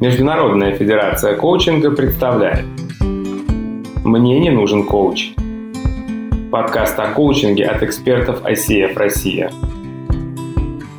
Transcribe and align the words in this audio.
Международная 0.00 0.76
федерация 0.76 1.34
коучинга 1.34 1.90
представляет 1.90 2.64
«Мне 4.04 4.38
не 4.38 4.50
нужен 4.50 4.86
коуч» 4.86 5.32
Подкаст 6.52 6.96
о 7.00 7.08
коучинге 7.08 7.66
от 7.66 7.82
экспертов 7.82 8.44
ICF 8.44 8.94
Россия 8.94 9.50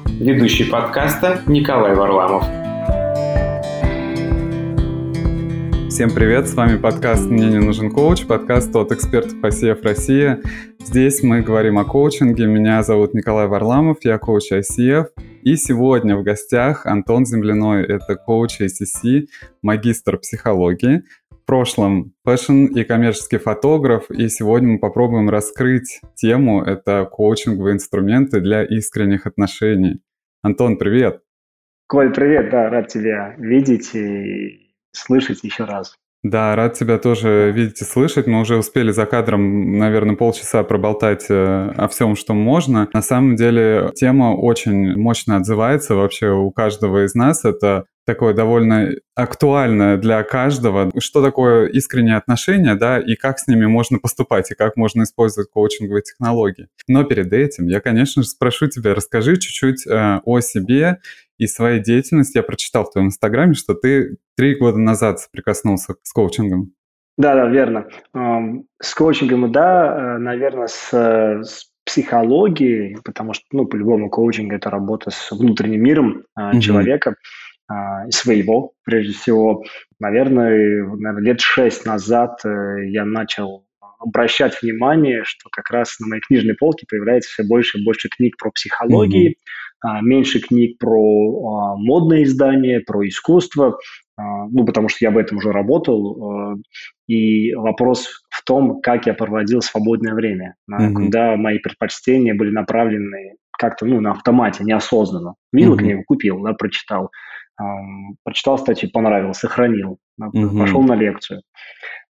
Ведущий 0.05 0.65
подкаста 0.65 1.39
Николай 1.47 1.95
Варламов 1.95 2.43
Всем 5.87 6.09
привет, 6.11 6.49
с 6.49 6.53
вами 6.55 6.75
подкаст 6.75 7.25
«Мне 7.29 7.47
не 7.47 7.59
нужен 7.59 7.91
коуч», 7.91 8.25
подкаст 8.25 8.75
от 8.75 8.91
экспертов 8.91 9.35
ICF 9.35 9.81
Россия. 9.81 10.41
Здесь 10.83 11.23
мы 11.23 11.41
говорим 11.41 11.77
о 11.77 11.85
коучинге. 11.85 12.47
Меня 12.47 12.83
зовут 12.83 13.13
Николай 13.13 13.47
Варламов, 13.47 13.99
я 14.03 14.17
коуч 14.17 14.51
ICF. 14.51 15.05
И 15.41 15.55
сегодня 15.55 16.17
в 16.17 16.23
гостях 16.23 16.85
Антон 16.85 17.25
Земляной, 17.25 17.83
это 17.83 18.15
коуч 18.15 18.59
ACC, 18.59 19.27
магистр 19.61 20.17
психологии, 20.17 21.03
в 21.31 21.45
прошлом 21.45 22.13
fashion 22.25 22.65
и 22.65 22.83
коммерческий 22.83 23.37
фотограф, 23.37 24.11
и 24.11 24.27
сегодня 24.27 24.69
мы 24.69 24.79
попробуем 24.79 25.29
раскрыть 25.29 26.01
тему, 26.15 26.61
это 26.61 27.07
коучинговые 27.09 27.75
инструменты 27.75 28.41
для 28.41 28.63
искренних 28.63 29.25
отношений. 29.25 30.01
Антон, 30.41 30.77
привет! 30.77 31.21
Коль, 31.87 32.13
привет, 32.13 32.51
да, 32.51 32.69
рад 32.69 32.87
тебя 32.89 33.35
видеть 33.37 33.95
и 33.95 34.75
слышать 34.91 35.43
еще 35.43 35.63
раз. 35.63 35.95
Да, 36.21 36.53
рад 36.55 36.73
тебя 36.73 36.97
тоже 36.97 37.51
видеть 37.55 37.81
и 37.81 37.85
слышать. 37.85 38.27
Мы 38.27 38.41
уже 38.41 38.57
успели 38.57 38.91
за 38.91 39.05
кадром, 39.05 39.77
наверное, 39.77 40.17
полчаса 40.17 40.63
проболтать 40.63 41.27
э, 41.29 41.71
о 41.77 41.87
всем, 41.87 42.17
что 42.17 42.33
можно. 42.33 42.89
На 42.93 43.01
самом 43.01 43.37
деле 43.37 43.91
тема 43.95 44.35
очень 44.35 44.97
мощно 44.97 45.37
отзывается 45.37 45.95
вообще 45.95 46.29
у 46.29 46.51
каждого 46.51 47.05
из 47.05 47.15
нас. 47.15 47.45
Это 47.45 47.85
такое 48.09 48.33
довольно 48.33 48.89
актуальное 49.13 49.95
для 49.97 50.23
каждого. 50.23 50.89
Что 50.99 51.23
такое 51.23 51.67
искренние 51.67 52.17
отношения, 52.17 52.73
да, 52.73 52.97
и 52.97 53.15
как 53.15 53.37
с 53.37 53.47
ними 53.47 53.67
можно 53.67 53.99
поступать, 53.99 54.49
и 54.49 54.55
как 54.55 54.75
можно 54.77 55.03
использовать 55.03 55.51
коучинговые 55.51 56.01
технологии. 56.01 56.69
Но 56.87 57.03
перед 57.03 57.31
этим 57.33 57.67
я, 57.67 57.81
конечно 57.81 58.23
же, 58.23 58.29
спрошу 58.29 58.65
тебя, 58.67 58.95
расскажи 58.95 59.37
чуть-чуть 59.37 59.85
э, 59.85 60.21
о 60.25 60.39
себе 60.39 60.97
и 61.37 61.45
своей 61.45 61.81
деятельности. 61.81 62.37
Я 62.37 62.43
прочитал 62.43 62.85
в 62.85 62.91
твоем 62.91 63.09
инстаграме, 63.09 63.53
что 63.53 63.75
ты 63.75 64.17
три 64.35 64.55
года 64.55 64.79
назад 64.79 65.19
соприкоснулся 65.19 65.93
с 66.01 66.11
коучингом. 66.11 66.71
Да, 67.15 67.35
да, 67.35 67.47
верно. 67.47 67.85
С 68.81 68.95
коучингом, 68.95 69.51
да, 69.51 70.15
э, 70.15 70.17
наверное, 70.17 70.67
с, 70.67 70.91
с 70.91 71.69
психологией, 71.85 72.97
потому 73.03 73.33
что, 73.33 73.45
ну, 73.51 73.65
по-любому 73.65 74.09
коучинг– 74.09 74.53
это 74.53 74.69
работа 74.69 75.09
с 75.09 75.31
внутренним 75.31 75.81
миром 75.81 76.23
mm-hmm. 76.37 76.59
человека, 76.59 77.15
своего, 78.09 78.73
прежде 78.83 79.13
всего. 79.13 79.63
Наверное, 79.99 80.85
наверное, 80.85 81.21
лет 81.21 81.41
шесть 81.41 81.85
назад 81.85 82.39
э, 82.43 82.87
я 82.87 83.05
начал 83.05 83.65
обращать 83.99 84.61
внимание, 84.61 85.23
что 85.25 85.49
как 85.51 85.69
раз 85.69 85.99
на 85.99 86.07
моей 86.07 86.21
книжной 86.21 86.55
полке 86.55 86.85
появляется 86.89 87.29
все 87.31 87.43
больше 87.43 87.77
и 87.77 87.83
больше 87.83 88.07
книг 88.09 88.37
про 88.37 88.49
психологию, 88.49 89.33
mm-hmm. 89.33 90.01
меньше 90.01 90.39
книг 90.39 90.77
про 90.79 90.95
а, 90.95 91.75
модные 91.75 92.23
издания, 92.23 92.79
про 92.79 93.05
искусство, 93.07 93.77
а, 94.17 94.47
ну, 94.47 94.65
потому 94.65 94.87
что 94.87 94.99
я 95.01 95.11
в 95.11 95.17
этом 95.17 95.37
уже 95.37 95.51
работал. 95.51 96.55
И 97.07 97.53
вопрос 97.55 98.07
в 98.29 98.43
том, 98.45 98.79
как 98.81 99.05
я 99.05 99.13
проводил 99.13 99.61
свободное 99.61 100.13
время, 100.13 100.55
mm-hmm. 100.71 100.93
когда 100.93 101.35
мои 101.35 101.59
предпочтения 101.59 102.33
были 102.33 102.51
направлены 102.51 103.35
как-то 103.57 103.85
ну, 103.85 103.99
на 103.99 104.11
автомате, 104.11 104.63
неосознанно. 104.63 105.35
Видел 105.51 105.75
mm-hmm. 105.75 105.77
книгу, 105.77 106.03
купил, 106.07 106.41
да, 106.41 106.53
прочитал. 106.53 107.11
Прочитал 108.23 108.57
статью, 108.57 108.89
понравилось, 108.91 109.37
сохранил, 109.37 109.99
mm-hmm. 110.21 110.57
пошел 110.57 110.81
на 110.83 110.95
лекцию. 110.95 111.41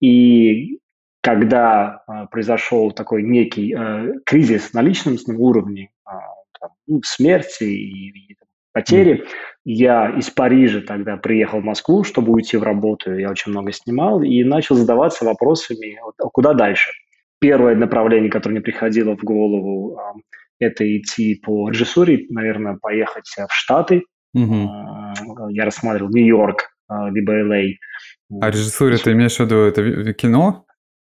И 0.02 0.80
когда 1.22 2.04
э, 2.08 2.28
произошел 2.30 2.92
такой 2.92 3.24
некий 3.24 3.74
э, 3.76 4.14
кризис 4.26 4.74
на 4.74 4.82
личностном 4.82 5.40
уровне, 5.40 5.90
э, 6.08 6.12
там, 6.60 6.70
ну, 6.86 7.02
смерти 7.04 7.64
и, 7.64 8.10
и 8.10 8.38
потери, 8.74 9.24
mm. 9.24 9.28
я 9.66 10.10
из 10.12 10.30
Парижа 10.30 10.82
тогда 10.82 11.18
приехал 11.18 11.62
в 11.62 11.64
Москву, 11.64 12.04
чтобы 12.04 12.32
уйти 12.32 12.58
в 12.58 12.64
работу, 12.64 13.18
я 13.18 13.32
очень 13.32 13.52
много 13.52 13.72
снимал, 13.72 14.22
и 14.22 14.44
начал 14.44 14.76
задаваться 14.76 15.26
вопросами, 15.26 16.00
вот, 16.04 16.14
а 16.20 16.30
куда 16.30 16.54
дальше. 16.54 16.92
Первое 17.40 17.76
направление, 17.76 18.30
которое 18.30 18.56
мне 18.56 18.62
приходило 18.62 19.18
в 19.18 19.24
голову, 19.24 19.98
э, 19.98 20.20
это 20.60 20.98
идти 20.98 21.36
по 21.36 21.70
режиссуре, 21.70 22.28
наверное, 22.30 22.78
поехать 22.80 23.28
в 23.28 23.52
Штаты. 23.52 24.04
Э, 24.36 25.14
я 25.50 25.66
рассматривал 25.66 26.10
Нью-Йорк, 26.12 26.70
э, 26.90 26.94
либо 27.12 27.34
Л.А. 27.34 28.42
А 28.42 28.52
режиссуре 28.52 28.98
ты 28.98 29.14
имеешь 29.14 29.38
в 29.38 29.40
виду 29.40 29.56
это 29.56 30.14
кино? 30.14 30.66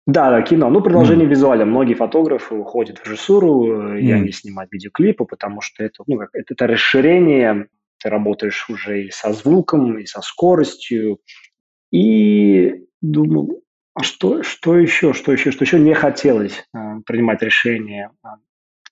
Да, 0.05 0.29
да, 0.29 0.41
кино. 0.41 0.69
Ну, 0.69 0.81
продолжение 0.81 1.25
mm. 1.25 1.29
визуаля. 1.29 1.65
Многие 1.65 1.93
фотографы 1.93 2.55
уходят 2.55 2.99
в 2.99 3.05
режиссуру, 3.05 3.93
mm. 3.93 4.01
я 4.01 4.19
не 4.19 4.31
снимать 4.31 4.67
видеоклипы, 4.71 5.23
потому 5.25 5.61
что 5.61 5.83
это, 5.83 6.03
ну, 6.07 6.19
это, 6.19 6.31
это 6.33 6.67
расширение. 6.67 7.67
Ты 7.99 8.09
работаешь 8.09 8.69
уже 8.69 9.03
и 9.03 9.11
со 9.11 9.31
звуком, 9.31 9.97
и 9.97 10.05
со 10.05 10.21
скоростью. 10.21 11.19
И 11.91 12.85
думал, 13.01 13.63
а 13.93 14.03
что, 14.03 14.43
что 14.43 14.77
еще, 14.77 15.13
что 15.13 15.31
еще, 15.31 15.51
что 15.51 15.63
еще 15.63 15.79
не 15.79 15.93
хотелось 15.93 16.65
э, 16.75 16.77
принимать 17.05 17.41
решение 17.41 18.09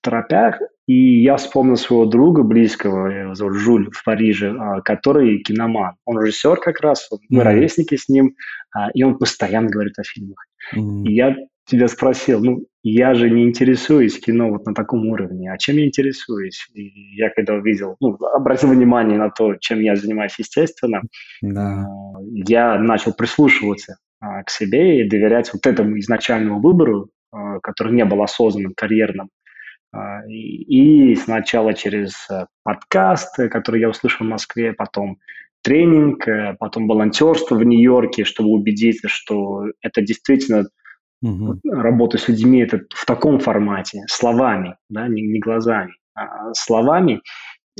торопях, 0.02 0.60
и 0.86 1.22
я 1.22 1.36
вспомнил 1.36 1.76
своего 1.76 2.06
друга 2.06 2.42
близкого, 2.42 3.06
его 3.06 3.34
зовут 3.34 3.54
Жуль 3.54 3.90
в 3.92 4.04
Париже, 4.04 4.54
а, 4.58 4.80
который 4.80 5.38
киноман. 5.38 5.94
Он 6.04 6.20
режиссер 6.20 6.56
как 6.56 6.80
раз, 6.80 7.08
мы 7.28 7.38
mm-hmm. 7.40 7.44
ровесники 7.44 7.96
с 7.96 8.08
ним, 8.08 8.34
а, 8.74 8.90
и 8.92 9.02
он 9.04 9.16
постоянно 9.16 9.70
говорит 9.70 9.98
о 9.98 10.02
фильмах. 10.02 10.44
Mm-hmm. 10.74 11.04
И 11.04 11.14
я 11.14 11.36
тебя 11.66 11.86
спросил, 11.86 12.42
ну, 12.42 12.66
я 12.82 13.14
же 13.14 13.30
не 13.30 13.44
интересуюсь 13.44 14.18
кино 14.18 14.50
вот 14.50 14.66
на 14.66 14.74
таком 14.74 15.06
уровне, 15.08 15.52
а 15.52 15.56
чем 15.56 15.76
я 15.76 15.86
интересуюсь? 15.86 16.66
И 16.74 17.16
я 17.16 17.30
когда 17.30 17.54
увидел, 17.54 17.96
ну, 18.00 18.16
обратил 18.34 18.70
внимание 18.70 19.16
на 19.16 19.30
то, 19.30 19.54
чем 19.60 19.80
я 19.80 19.94
занимаюсь, 19.94 20.34
естественно, 20.38 21.02
да. 21.40 21.86
я 22.34 22.76
начал 22.78 23.14
прислушиваться 23.14 23.98
к 24.20 24.50
себе 24.50 25.00
и 25.00 25.08
доверять 25.08 25.52
вот 25.52 25.64
этому 25.64 25.98
изначальному 26.00 26.60
выбору, 26.60 27.10
который 27.62 27.92
не 27.92 28.04
был 28.04 28.22
осознанным, 28.22 28.72
карьерным. 28.76 29.28
А, 29.92 30.26
и 30.26 31.14
сначала 31.16 31.74
через 31.74 32.28
э, 32.30 32.46
подкаст, 32.62 33.36
который 33.50 33.80
я 33.80 33.90
услышал 33.90 34.26
в 34.26 34.30
Москве, 34.30 34.72
потом 34.72 35.18
тренинг, 35.62 36.26
э, 36.26 36.56
потом 36.58 36.88
волонтерство 36.88 37.56
в 37.56 37.64
Нью-Йорке, 37.64 38.24
чтобы 38.24 38.50
убедиться, 38.50 39.08
что 39.08 39.64
это 39.82 40.00
действительно 40.00 40.64
угу. 41.22 41.58
работа 41.64 42.18
с 42.18 42.28
людьми 42.28 42.60
это 42.60 42.80
в 42.94 43.04
таком 43.06 43.38
формате, 43.38 44.02
словами, 44.08 44.76
да, 44.88 45.08
не, 45.08 45.22
не 45.22 45.38
глазами, 45.38 45.92
а 46.14 46.52
словами. 46.54 47.20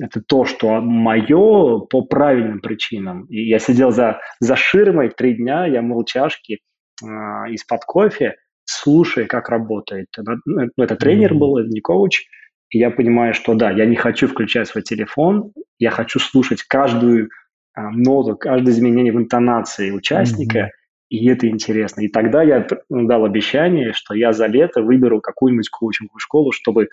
Это 0.00 0.22
то, 0.22 0.46
что 0.46 0.80
мое 0.80 1.80
по 1.80 2.02
правильным 2.02 2.60
причинам. 2.60 3.26
И 3.26 3.42
я 3.42 3.58
сидел 3.58 3.90
за, 3.90 4.20
за 4.40 4.56
ширмой 4.56 5.10
три 5.10 5.34
дня, 5.34 5.66
я 5.66 5.82
мыл 5.82 6.04
чашки 6.04 6.60
э, 7.02 7.06
из-под 7.06 7.84
кофе, 7.84 8.36
слушай, 8.64 9.26
как 9.26 9.48
работает. 9.48 10.06
Ну, 10.44 10.68
это 10.76 10.96
тренер 10.96 11.34
был, 11.34 11.58
это 11.58 11.68
не 11.68 11.80
коуч. 11.80 12.22
И 12.70 12.78
я 12.78 12.90
понимаю, 12.90 13.34
что 13.34 13.54
да, 13.54 13.70
я 13.70 13.84
не 13.84 13.96
хочу 13.96 14.28
включать 14.28 14.68
свой 14.68 14.82
телефон, 14.82 15.52
я 15.78 15.90
хочу 15.90 16.18
слушать 16.18 16.62
каждую 16.62 17.28
а, 17.74 17.90
ноту, 17.90 18.34
каждое 18.36 18.72
изменение 18.72 19.12
в 19.12 19.18
интонации 19.18 19.90
участника, 19.90 20.58
mm-hmm. 20.58 20.68
и 21.10 21.28
это 21.28 21.48
интересно. 21.48 22.00
И 22.00 22.08
тогда 22.08 22.42
я 22.42 22.66
дал 22.88 23.26
обещание, 23.26 23.92
что 23.92 24.14
я 24.14 24.32
за 24.32 24.46
лето 24.46 24.82
выберу 24.82 25.20
какую-нибудь 25.20 25.68
коучинговую 25.68 26.18
школу, 26.18 26.52
чтобы 26.52 26.88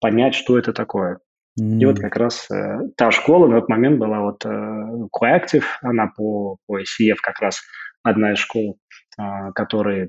понять, 0.00 0.36
что 0.36 0.56
это 0.56 0.72
такое. 0.72 1.18
Mm-hmm. 1.60 1.78
И 1.78 1.86
вот 1.86 1.98
как 1.98 2.16
раз 2.16 2.48
э, 2.50 2.78
та 2.96 3.10
школа 3.10 3.48
на 3.48 3.60
тот 3.60 3.68
момент 3.68 3.98
была 3.98 4.20
вот 4.20 4.44
э, 4.44 4.48
Coactive, 4.48 5.64
она 5.82 6.12
по, 6.16 6.58
по 6.66 6.80
ICF 6.80 7.16
как 7.22 7.40
раз 7.40 7.60
одна 8.04 8.32
из 8.32 8.38
школ. 8.38 8.78
А, 9.16 9.52
которые, 9.52 10.08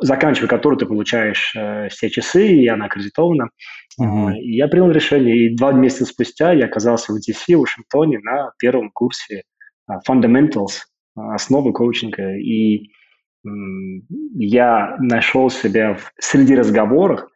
заканчивая 0.00 0.48
которую 0.48 0.78
ты 0.78 0.86
получаешь 0.86 1.52
э, 1.56 1.88
все 1.88 2.08
часы, 2.08 2.46
и 2.46 2.68
она 2.68 2.86
аккредитована. 2.86 3.48
Uh-huh. 4.00 4.36
И 4.36 4.54
я 4.54 4.68
принял 4.68 4.90
решение, 4.92 5.36
и 5.36 5.56
два 5.56 5.72
месяца 5.72 6.04
спустя 6.04 6.52
я 6.52 6.66
оказался 6.66 7.12
в 7.12 7.16
DC 7.16 7.56
в 7.56 7.60
Вашингтоне 7.60 8.20
на 8.20 8.52
первом 8.58 8.90
курсе 8.92 9.42
uh, 9.90 9.96
Fundamentals, 10.08 10.82
основы 11.16 11.72
коучинга, 11.72 12.36
и 12.36 12.90
я 14.34 14.96
нашел 14.98 15.50
себя 15.50 15.94
в, 15.94 16.12
среди 16.18 16.56
разговоров, 16.56 17.28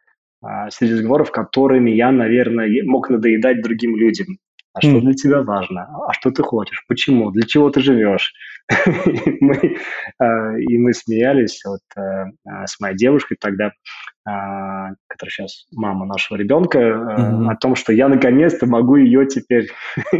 среди 0.69 0.93
разговоров, 0.93 1.31
которыми 1.31 1.91
я, 1.91 2.11
наверное, 2.11 2.69
мог 2.83 3.09
надоедать 3.09 3.61
другим 3.61 3.95
людям. 3.95 4.37
А 4.73 4.81
что 4.81 4.99
для 4.99 5.13
тебя 5.13 5.41
важно? 5.41 5.87
А 6.07 6.13
что 6.13 6.31
ты 6.31 6.43
хочешь? 6.43 6.83
Почему? 6.87 7.31
Для 7.31 7.43
чего 7.43 7.69
ты 7.69 7.81
живешь? 7.81 8.33
мы, 9.41 9.77
и 10.59 10.77
мы 10.77 10.93
смеялись 10.93 11.61
вот, 11.65 11.81
с 12.65 12.79
моей 12.79 12.95
девушкой 12.95 13.37
тогда, 13.39 13.71
которая 14.23 15.29
сейчас 15.29 15.65
мама 15.71 16.05
нашего 16.05 16.37
ребенка, 16.37 16.79
mm-hmm. 16.79 17.51
о 17.51 17.55
том, 17.55 17.75
что 17.75 17.91
я 17.91 18.07
наконец-то 18.07 18.65
могу 18.65 18.95
ее 18.95 19.25
теперь 19.25 19.69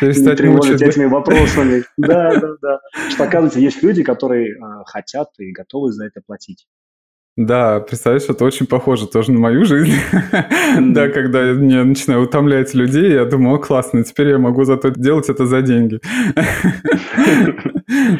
Перестать 0.00 0.38
тревожить 0.38 0.82
этими 0.82 1.06
вопросами. 1.06 1.84
Да, 1.96 2.34
да, 2.38 2.48
да. 2.60 2.80
Что, 3.10 3.24
оказывается, 3.24 3.60
есть 3.60 3.82
люди, 3.82 4.02
которые 4.02 4.56
хотят 4.86 5.28
и 5.38 5.52
готовы 5.52 5.92
за 5.92 6.06
это 6.06 6.20
платить. 6.26 6.66
Да, 7.36 7.80
представляешь, 7.80 8.28
это 8.28 8.44
очень 8.44 8.66
похоже 8.66 9.08
тоже 9.08 9.32
на 9.32 9.40
мою 9.40 9.64
жизнь. 9.64 9.92
Да, 10.80 11.08
когда 11.08 11.42
я 11.50 11.54
начинаю 11.84 12.22
утомлять 12.22 12.74
людей, 12.74 13.12
я 13.12 13.24
думаю, 13.24 13.56
о, 13.56 13.58
классно, 13.58 14.04
теперь 14.04 14.28
я 14.28 14.38
могу 14.38 14.64
зато 14.64 14.90
делать 14.90 15.28
это 15.28 15.46
за 15.46 15.62
деньги. 15.62 16.00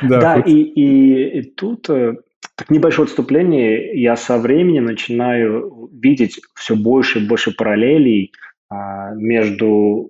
Да, 0.02 0.42
и 0.44 1.42
тут 1.56 1.88
э, 1.90 2.16
так 2.56 2.70
небольшое 2.70 3.06
отступление, 3.06 4.00
я 4.00 4.16
со 4.16 4.38
временем 4.38 4.84
начинаю 4.84 5.90
видеть 5.92 6.40
все 6.54 6.76
больше 6.76 7.20
и 7.20 7.26
больше 7.26 7.52
параллелей 7.52 8.32
а, 8.68 9.14
между 9.14 10.08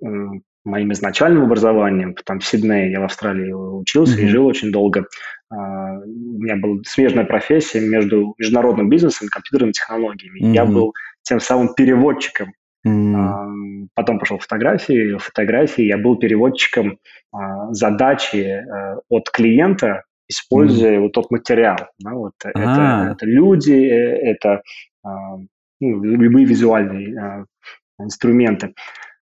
моим 0.65 0.91
изначальным 0.91 1.43
образованием, 1.43 2.15
там 2.25 2.39
в 2.39 2.45
Сиднее, 2.45 2.91
я 2.91 2.99
в 2.99 3.03
Австралии 3.03 3.51
учился 3.51 4.19
mm-hmm. 4.19 4.23
и 4.23 4.27
жил 4.27 4.45
очень 4.47 4.71
долго. 4.71 5.05
Uh, 5.53 6.01
у 6.03 6.41
меня 6.41 6.57
была 6.57 6.79
смежная 6.85 7.23
профессия 7.23 7.79
между 7.79 8.33
международным 8.37 8.89
бизнесом 8.89 9.27
и 9.27 9.29
компьютерными 9.29 9.71
технологиями. 9.71 10.41
Mm-hmm. 10.41 10.53
Я 10.53 10.65
был 10.65 10.93
тем 11.21 11.39
самым 11.39 11.73
переводчиком. 11.75 12.53
Mm-hmm. 12.85 13.89
Потом 13.93 14.19
пошел 14.19 14.39
в 14.39 14.41
фотографии. 14.41 15.17
Фотографии 15.17 15.83
я 15.83 15.97
был 15.97 16.17
переводчиком 16.17 16.97
uh, 17.33 17.71
задачи 17.71 18.63
от 19.07 19.29
клиента, 19.29 20.03
используя 20.27 20.97
mm-hmm. 20.97 21.01
вот 21.01 21.11
тот 21.11 21.31
материал. 21.31 21.77
Да, 21.99 22.13
вот 22.13 22.33
это, 22.43 22.59
а. 22.59 23.11
это 23.11 23.25
люди, 23.27 23.71
э, 23.71 24.31
это 24.31 24.63
ну, 25.79 26.03
любые 26.03 26.45
визуальные 26.45 27.45
инструменты. 27.99 28.73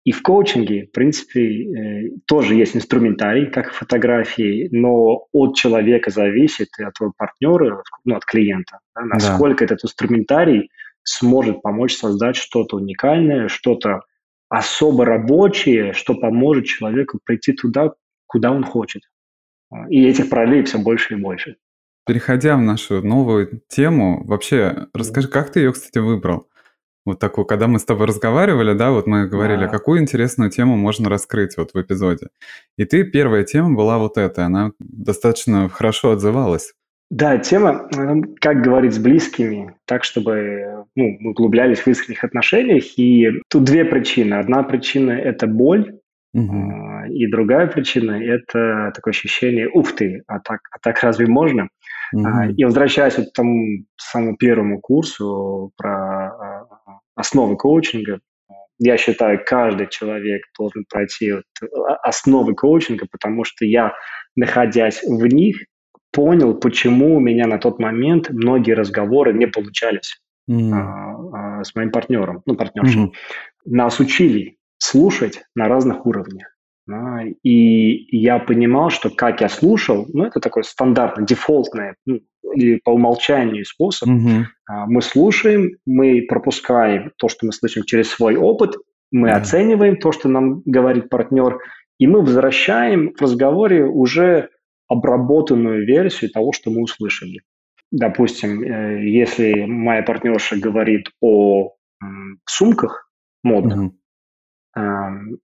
И 0.08 0.14
в 0.14 0.22
коучинге, 0.22 0.86
в 0.86 0.92
принципе, 0.94 1.42
э, 1.42 2.12
тоже 2.28 2.56
есть 2.56 2.78
инструментарий, 2.78 3.48
как 3.48 3.74
в 3.74 3.76
фотографии, 3.76 4.70
но 4.72 5.28
от 5.34 5.58
человека 5.58 6.12
зависит 6.12 6.70
и 6.80 6.84
от 6.84 6.94
твоего 6.94 7.14
партнера, 7.18 7.84
ну, 8.06 8.16
от 8.16 8.24
клиента, 8.24 8.80
да, 8.96 9.02
насколько 9.02 9.68
да. 9.68 9.76
этот 9.76 9.84
инструментарий 9.84 10.70
сможет 11.04 11.62
помочь 11.62 11.98
создать 11.98 12.38
что-то 12.38 12.78
уникальное, 12.78 13.50
что-то 13.50 14.04
особо 14.48 15.04
рабочее, 15.04 15.92
что 15.92 16.16
поможет 16.16 16.68
человеку 16.68 17.20
прийти 17.22 17.52
туда, 17.52 17.92
куда 18.28 18.54
он 18.54 18.64
хочет. 18.64 19.02
И 19.90 20.08
этих 20.08 20.30
параллелей 20.30 20.64
все 20.64 20.78
больше 20.78 21.16
и 21.16 21.18
больше. 21.18 21.58
Переходя 22.06 22.56
в 22.56 22.62
нашу 22.62 23.06
новую 23.06 23.62
тему, 23.68 24.24
вообще 24.26 24.88
расскажи, 24.94 25.28
как 25.28 25.52
ты 25.52 25.60
ее, 25.60 25.74
кстати, 25.74 25.98
выбрал? 25.98 26.48
Вот 27.08 27.20
такую, 27.20 27.46
когда 27.46 27.68
мы 27.68 27.80
с 27.80 27.86
тобой 27.86 28.06
разговаривали, 28.08 28.74
да, 28.74 28.92
вот 28.92 29.08
мы 29.08 29.28
говорили, 29.28 29.62
да. 29.62 29.68
какую 29.68 30.02
интересную 30.02 30.52
тему 30.52 30.76
можно 30.76 31.10
раскрыть 31.10 31.58
вот 31.58 31.72
в 31.74 31.82
эпизоде. 31.82 32.28
И 32.78 32.86
ты, 32.86 33.04
первая 33.04 33.44
тема 33.44 33.76
была 33.76 33.98
вот 33.98 34.18
эта, 34.18 34.46
она 34.46 34.72
достаточно 34.80 35.70
хорошо 35.70 36.12
отзывалась. 36.12 36.74
Да, 37.10 37.38
тема, 37.38 37.88
как 38.42 38.62
говорить 38.62 38.94
с 38.94 39.00
близкими, 39.00 39.76
так, 39.86 40.04
чтобы 40.04 40.86
ну, 40.96 41.16
мы 41.20 41.32
углублялись 41.32 41.80
в 41.80 41.88
искренних 41.88 42.26
отношениях. 42.26 42.84
И 43.00 43.30
тут 43.50 43.64
две 43.64 43.86
причины. 43.86 44.34
Одна 44.34 44.64
причина– 44.64 45.12
это 45.12 45.48
боль, 45.48 46.00
угу. 46.34 46.72
и 47.10 47.26
другая 47.28 47.68
причина– 47.68 48.12
это 48.22 48.92
такое 48.94 49.12
ощущение 49.14 49.70
«ух 49.70 49.94
ты, 49.96 50.24
а 50.28 50.40
так, 50.40 50.60
а 50.72 50.80
так 50.82 51.02
разве 51.02 51.28
можно?». 51.28 51.70
Mm-hmm. 52.16 52.54
И 52.54 52.64
возвращаясь 52.64 53.18
вот 53.18 53.28
к 53.28 53.34
тому 53.34 53.84
самому 53.98 54.38
первому 54.38 54.80
курсу 54.80 55.72
про 55.78 56.28
а, 56.28 56.57
основы 57.18 57.58
коучинга, 57.58 58.20
я 58.80 58.98
считаю, 58.98 59.44
каждый 59.44 59.88
человек 59.90 60.44
должен 60.58 60.86
пройти 60.88 61.34
вот 61.34 61.44
основы 62.04 62.54
коучинга, 62.54 63.08
потому 63.12 63.44
что 63.44 63.66
я, 63.66 63.94
находясь 64.36 65.02
в 65.04 65.26
них, 65.26 65.58
понял, 66.12 66.54
почему 66.54 67.18
у 67.18 67.20
меня 67.20 67.48
на 67.48 67.58
тот 67.58 67.80
момент 67.80 68.30
многие 68.30 68.74
разговоры 68.74 69.34
не 69.34 69.48
получались 69.48 70.22
mm-hmm. 70.50 70.72
а, 70.74 71.60
а, 71.60 71.64
с 71.64 71.76
моим 71.76 71.92
партнером, 71.92 72.44
ну, 72.46 72.56
партнершей. 72.56 73.06
Mm-hmm. 73.06 73.14
Нас 73.66 74.00
учили 74.00 74.58
слушать 74.78 75.44
на 75.56 75.68
разных 75.68 76.06
уровнях. 76.06 76.57
Да, 76.88 77.20
и 77.44 78.18
я 78.18 78.40
понимал, 78.40 78.90
что 78.90 79.10
как 79.10 79.42
я 79.42 79.50
слушал, 79.50 80.08
ну, 80.14 80.24
это 80.24 80.40
такой 80.40 80.64
стандартный, 80.64 81.26
дефолтный 81.26 81.96
ну, 82.06 82.22
или 82.54 82.80
по 82.82 82.92
умолчанию 82.92 83.66
способ. 83.66 84.08
Mm-hmm. 84.08 84.44
Мы 84.88 85.02
слушаем, 85.02 85.72
мы 85.86 86.26
пропускаем 86.30 87.12
то, 87.18 87.28
что 87.28 87.46
мы 87.46 87.52
слышим 87.52 87.84
через 87.84 88.10
свой 88.10 88.38
опыт, 88.38 88.76
мы 89.12 89.28
mm-hmm. 89.28 89.34
оцениваем 89.34 89.98
то, 89.98 90.14
что 90.14 90.30
нам 90.30 90.62
говорит 90.66 91.10
партнер, 91.10 91.60
и 92.00 92.08
мы 92.08 92.22
возвращаем 92.22 93.14
в 93.14 93.22
разговоре 93.22 93.84
уже 93.86 94.50
обработанную 94.88 95.86
версию 95.86 96.32
того, 96.32 96.54
что 96.54 96.72
мы 96.72 96.84
услышали. 96.84 97.42
Допустим, 97.92 98.64
э, 98.64 99.06
если 99.06 99.66
моя 99.66 100.04
партнерша 100.04 100.58
говорит 100.58 101.10
о 101.20 101.74
сумках 102.46 103.12
модных, 103.44 103.92
mm-hmm 104.78 105.38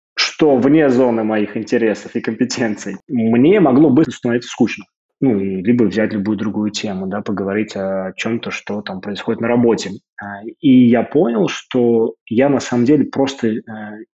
что 0.43 0.57
вне 0.57 0.89
зоны 0.89 1.23
моих 1.23 1.55
интересов 1.55 2.17
и 2.17 2.19
компетенций, 2.19 2.97
мне 3.07 3.61
могло 3.61 3.89
бы 3.89 4.03
становиться 4.03 4.49
скучно. 4.49 4.83
Ну, 5.21 5.39
либо 5.39 5.85
взять 5.85 6.11
любую 6.11 6.37
другую 6.37 6.69
тему, 6.69 7.07
да, 7.07 7.21
поговорить 7.21 7.77
о 7.77 8.11
чем-то, 8.17 8.51
что 8.51 8.81
там 8.81 8.99
происходит 8.99 9.39
на 9.39 9.47
работе. 9.47 9.91
А, 10.21 10.43
и 10.59 10.85
я 10.89 11.03
понял, 11.03 11.47
что 11.47 12.15
я 12.27 12.49
на 12.49 12.59
самом 12.59 12.83
деле 12.83 13.05
просто 13.05 13.47
э, 13.47 13.61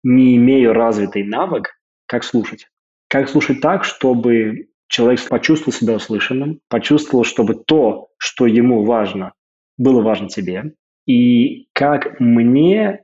не 0.01 0.35
имею 0.37 0.73
развитый 0.73 1.23
навык, 1.23 1.77
как 2.07 2.23
слушать. 2.23 2.69
Как 3.07 3.29
слушать 3.29 3.61
так, 3.61 3.83
чтобы 3.83 4.69
человек 4.87 5.29
почувствовал 5.29 5.73
себя 5.73 5.93
услышанным, 5.93 6.59
почувствовал, 6.69 7.23
чтобы 7.23 7.53
то, 7.53 8.07
что 8.17 8.47
ему 8.47 8.83
важно, 8.83 9.33
было 9.77 10.01
важно 10.01 10.27
тебе. 10.27 10.73
И 11.05 11.67
как 11.73 12.19
мне, 12.19 13.03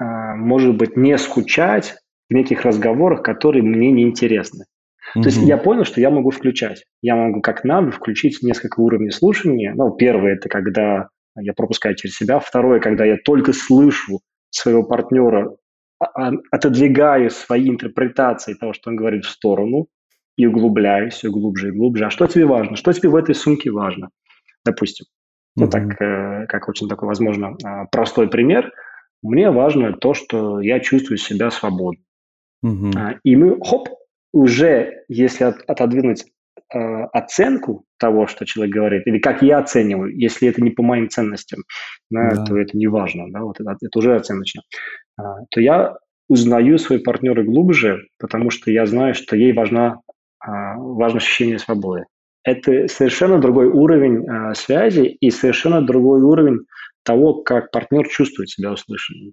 а, 0.00 0.34
может 0.34 0.76
быть, 0.76 0.96
не 0.96 1.16
скучать 1.16 1.94
в 2.28 2.34
неких 2.34 2.62
разговорах, 2.62 3.22
которые 3.22 3.62
мне 3.62 3.90
не 3.92 4.02
интересны. 4.02 4.64
Mm-hmm. 5.16 5.22
То 5.22 5.28
есть 5.28 5.42
я 5.42 5.56
понял, 5.56 5.84
что 5.84 6.00
я 6.00 6.10
могу 6.10 6.30
включать. 6.30 6.84
Я 7.02 7.16
могу 7.16 7.40
как 7.40 7.64
надо 7.64 7.92
включить 7.92 8.42
несколько 8.42 8.80
уровней 8.80 9.10
слушания. 9.10 9.74
Ну, 9.74 9.90
первое– 9.92 10.32
это 10.34 10.48
когда 10.48 11.08
я 11.38 11.52
пропускаю 11.52 11.94
через 11.94 12.16
себя. 12.16 12.38
Второе– 12.40 12.80
когда 12.80 13.04
я 13.04 13.16
только 13.24 13.52
слышу 13.52 14.20
своего 14.50 14.82
партнера, 14.82 15.56
а, 15.98 16.04
а, 16.06 16.32
отодвигаю 16.50 17.30
свои 17.30 17.68
интерпретации 17.68 18.54
того, 18.54 18.72
что 18.72 18.90
он 18.90 18.96
говорит 18.96 19.24
в 19.24 19.30
сторону, 19.30 19.86
и 20.36 20.46
углубляюсь 20.46 21.14
все 21.14 21.30
глубже 21.30 21.68
и 21.68 21.72
глубже. 21.72 22.06
А 22.06 22.10
что 22.10 22.26
тебе 22.26 22.44
важно? 22.44 22.76
Что 22.76 22.92
тебе 22.92 23.08
в 23.08 23.16
этой 23.16 23.34
сумке 23.34 23.70
важно? 23.70 24.10
Допустим. 24.64 25.06
Mm-hmm. 25.06 25.64
Ну, 25.64 25.68
так, 25.68 26.02
э, 26.02 26.46
как 26.46 26.68
очень 26.68 26.88
такой, 26.88 27.08
возможно, 27.08 27.56
а, 27.64 27.86
простой 27.86 28.28
пример. 28.28 28.70
Мне 29.22 29.50
важно 29.50 29.94
то, 29.94 30.12
что 30.12 30.60
я 30.60 30.80
чувствую 30.80 31.16
себя 31.16 31.50
свободно. 31.50 32.02
Угу. 32.66 32.90
И 33.22 33.36
мы, 33.36 33.58
хоп, 33.62 33.88
уже 34.32 35.04
если 35.08 35.44
от, 35.44 35.62
отодвинуть 35.66 36.24
э, 36.74 36.78
оценку 37.12 37.84
того, 37.98 38.26
что 38.26 38.44
человек 38.44 38.74
говорит, 38.74 39.06
или 39.06 39.18
как 39.18 39.42
я 39.42 39.58
оцениваю, 39.58 40.14
если 40.16 40.48
это 40.48 40.62
не 40.62 40.70
по 40.70 40.82
моим 40.82 41.08
ценностям, 41.08 41.62
да, 42.10 42.34
да. 42.34 42.44
то 42.44 42.58
это 42.58 42.76
не 42.76 42.88
важно, 42.88 43.30
да, 43.30 43.42
вот 43.42 43.60
это, 43.60 43.76
это 43.80 43.98
уже 43.98 44.16
оценочно, 44.16 44.62
а, 45.16 45.44
то 45.50 45.60
я 45.60 45.96
узнаю 46.28 46.78
свои 46.78 46.98
партнеры 46.98 47.44
глубже, 47.44 48.08
потому 48.18 48.50
что 48.50 48.70
я 48.70 48.84
знаю, 48.86 49.14
что 49.14 49.36
ей 49.36 49.52
важна, 49.52 50.00
а, 50.40 50.76
важно 50.76 51.18
ощущение 51.18 51.58
свободы. 51.58 52.04
Это 52.42 52.88
совершенно 52.88 53.40
другой 53.40 53.66
уровень 53.66 54.28
а, 54.28 54.54
связи 54.54 55.16
и 55.20 55.30
совершенно 55.30 55.82
другой 55.82 56.20
уровень 56.20 56.66
того, 57.04 57.42
как 57.42 57.70
партнер 57.70 58.08
чувствует 58.08 58.50
себя 58.50 58.72
услышанным. 58.72 59.32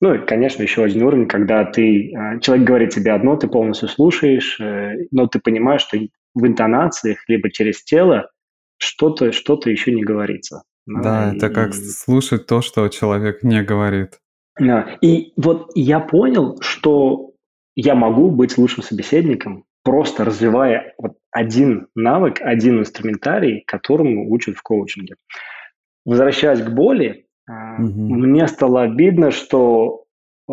Ну 0.00 0.14
и, 0.14 0.26
конечно, 0.26 0.62
еще 0.62 0.84
один 0.84 1.02
уровень, 1.02 1.26
когда 1.26 1.64
ты, 1.64 2.12
а, 2.14 2.38
человек 2.38 2.66
говорит 2.66 2.90
тебе 2.90 3.12
одно, 3.12 3.36
ты 3.36 3.48
полностью 3.48 3.88
слушаешь, 3.88 4.60
э, 4.60 5.06
но 5.10 5.26
ты 5.26 5.40
понимаешь, 5.40 5.82
что 5.82 5.98
в 6.34 6.46
интонациях, 6.46 7.18
либо 7.28 7.50
через 7.50 7.82
тело 7.82 8.30
что-то 8.76 9.32
что 9.32 9.58
еще 9.64 9.92
не 9.92 10.04
говорится. 10.04 10.62
Да, 10.86 11.32
и, 11.32 11.36
это 11.36 11.50
как 11.50 11.74
слушать 11.74 12.46
то, 12.46 12.62
что 12.62 12.88
человек 12.88 13.42
не 13.42 13.62
говорит. 13.62 14.20
Да. 14.58 14.96
И 15.00 15.32
вот 15.36 15.70
я 15.74 16.00
понял, 16.00 16.58
что 16.60 17.32
я 17.74 17.94
могу 17.94 18.30
быть 18.30 18.56
лучшим 18.56 18.82
собеседником, 18.82 19.64
просто 19.82 20.24
развивая 20.24 20.94
вот 20.98 21.16
один 21.30 21.88
навык, 21.94 22.40
один 22.40 22.80
инструментарий, 22.80 23.62
которому 23.66 24.30
учат 24.30 24.56
в 24.56 24.62
коучинге. 24.62 25.16
Возвращаясь 26.04 26.62
к 26.62 26.70
боли, 26.70 27.26
Угу. 27.48 28.14
Мне 28.14 28.46
стало 28.48 28.82
обидно, 28.82 29.30
что 29.30 30.04
э, 30.48 30.52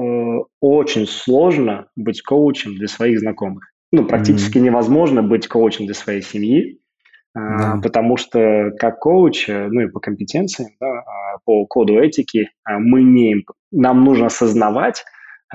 очень 0.61 1.07
сложно 1.07 1.87
быть 1.95 2.21
коучем 2.21 2.75
для 2.75 2.87
своих 2.87 3.19
знакомых. 3.19 3.71
ну, 3.91 4.05
практически 4.05 4.57
mm-hmm. 4.57 4.61
невозможно 4.61 5.23
быть 5.23 5.47
коучем 5.47 5.85
для 5.85 5.93
своей 5.93 6.21
семьи, 6.21 6.79
да. 7.33 7.79
потому 7.81 8.17
что 8.17 8.71
как 8.77 8.99
коуч, 8.99 9.47
э, 9.47 9.67
ну 9.67 9.81
и 9.81 9.87
по 9.87 9.99
компетенциям, 9.99 10.71
да, 10.79 10.87
а, 10.87 11.37
по 11.45 11.65
коду 11.65 11.97
этики, 11.97 12.49
а, 12.63 12.79
мы 12.79 13.03
не, 13.03 13.45
нам 13.71 14.03
нужно 14.03 14.27
осознавать, 14.27 15.05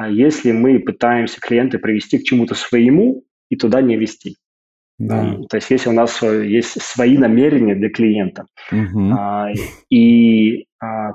если 0.09 0.53
мы 0.53 0.79
пытаемся 0.79 1.41
клиента 1.41 1.79
привести 1.79 2.19
к 2.19 2.23
чему-то 2.23 2.55
своему 2.55 3.25
и 3.51 3.57
туда 3.57 3.83
не 3.83 3.97
вести. 3.97 4.37
Да. 5.01 5.39
То 5.49 5.57
есть 5.57 5.71
если 5.71 5.89
у 5.89 5.93
нас 5.93 6.23
э, 6.23 6.47
есть 6.47 6.81
свои 6.83 7.17
намерения 7.17 7.75
для 7.75 7.89
клиента. 7.89 8.45
Угу. 8.71 9.13
А, 9.19 9.49
и, 9.89 10.67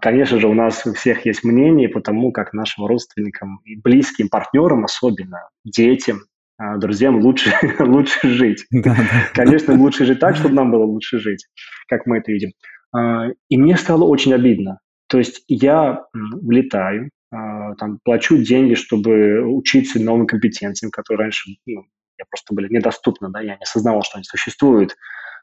конечно 0.02 0.40
же, 0.40 0.48
у 0.48 0.54
нас 0.54 0.86
у 0.86 0.94
всех 0.94 1.26
есть 1.26 1.44
мнение 1.44 1.90
по 1.90 2.02
тому, 2.02 2.32
как 2.32 2.54
нашим 2.54 2.86
родственникам 2.86 3.62
и 3.66 3.76
близким 3.76 4.30
партнерам, 4.30 4.86
особенно 4.86 5.50
детям, 5.64 6.20
а, 6.58 6.78
друзьям 6.78 7.20
лучше, 7.20 7.52
лучше 7.80 8.30
жить. 8.30 8.66
Да, 8.72 8.96
да. 8.96 9.06
Конечно, 9.34 9.74
лучше 9.74 10.06
жить 10.06 10.20
так, 10.20 10.36
чтобы 10.36 10.56
нам 10.56 10.72
было 10.72 10.86
лучше 10.86 11.20
жить, 11.20 11.48
как 11.88 12.06
мы 12.06 12.20
это 12.20 12.32
видим. 12.32 12.52
А, 12.94 13.28
и 13.50 13.58
мне 13.58 13.76
стало 13.76 14.06
очень 14.06 14.34
обидно. 14.34 14.80
То 15.08 15.18
есть 15.18 15.44
я 15.48 16.06
влетаю, 16.14 17.10
а, 17.32 17.76
там, 17.76 18.00
плачу 18.04 18.38
деньги, 18.38 18.76
чтобы 18.76 19.42
учиться 19.42 20.02
новым 20.02 20.28
компетенциям, 20.28 20.92
которые 20.92 21.26
раньше 21.26 21.50
ну, 21.66 21.84
я 22.18 22.26
просто 22.30 22.54
были 22.54 22.74
недоступны, 22.74 23.30
да, 23.30 23.42
я 23.42 23.56
не 23.56 23.64
осознавал, 23.64 24.04
что 24.04 24.18
они 24.18 24.24
существуют. 24.24 24.96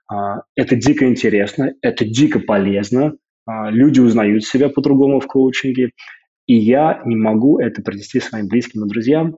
А, 0.08 0.42
это 0.56 0.76
дико 0.76 1.06
интересно, 1.06 1.74
это 1.82 2.04
дико 2.06 2.38
полезно, 2.38 3.08
а, 3.08 3.16
люди 3.46 4.00
узнают 4.00 4.44
себя 4.44 4.68
по-другому 4.68 5.20
в 5.20 5.26
коучинге, 5.26 5.90
и 6.46 6.54
я 6.54 7.02
не 7.04 7.16
могу 7.16 7.58
это 7.58 7.82
принести 7.82 8.20
своим 8.20 8.48
близким 8.48 8.84
и 8.84 8.88
друзьям. 8.88 9.36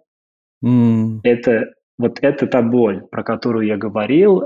Mm. 0.65 1.21
Это 1.23 1.75
вот 1.99 2.19
это 2.23 2.47
та 2.47 2.63
боль, 2.63 3.03
про 3.11 3.23
которую 3.23 3.67
я 3.67 3.77
говорил, 3.77 4.43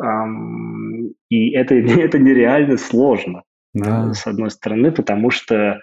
и 1.30 1.50
это, 1.50 1.74
это 1.74 2.18
нереально 2.18 2.76
сложно, 2.76 3.42
да. 3.74 4.12
с 4.12 4.26
одной 4.26 4.50
стороны, 4.50 4.92
потому 4.92 5.30
что 5.30 5.72
а, 5.72 5.80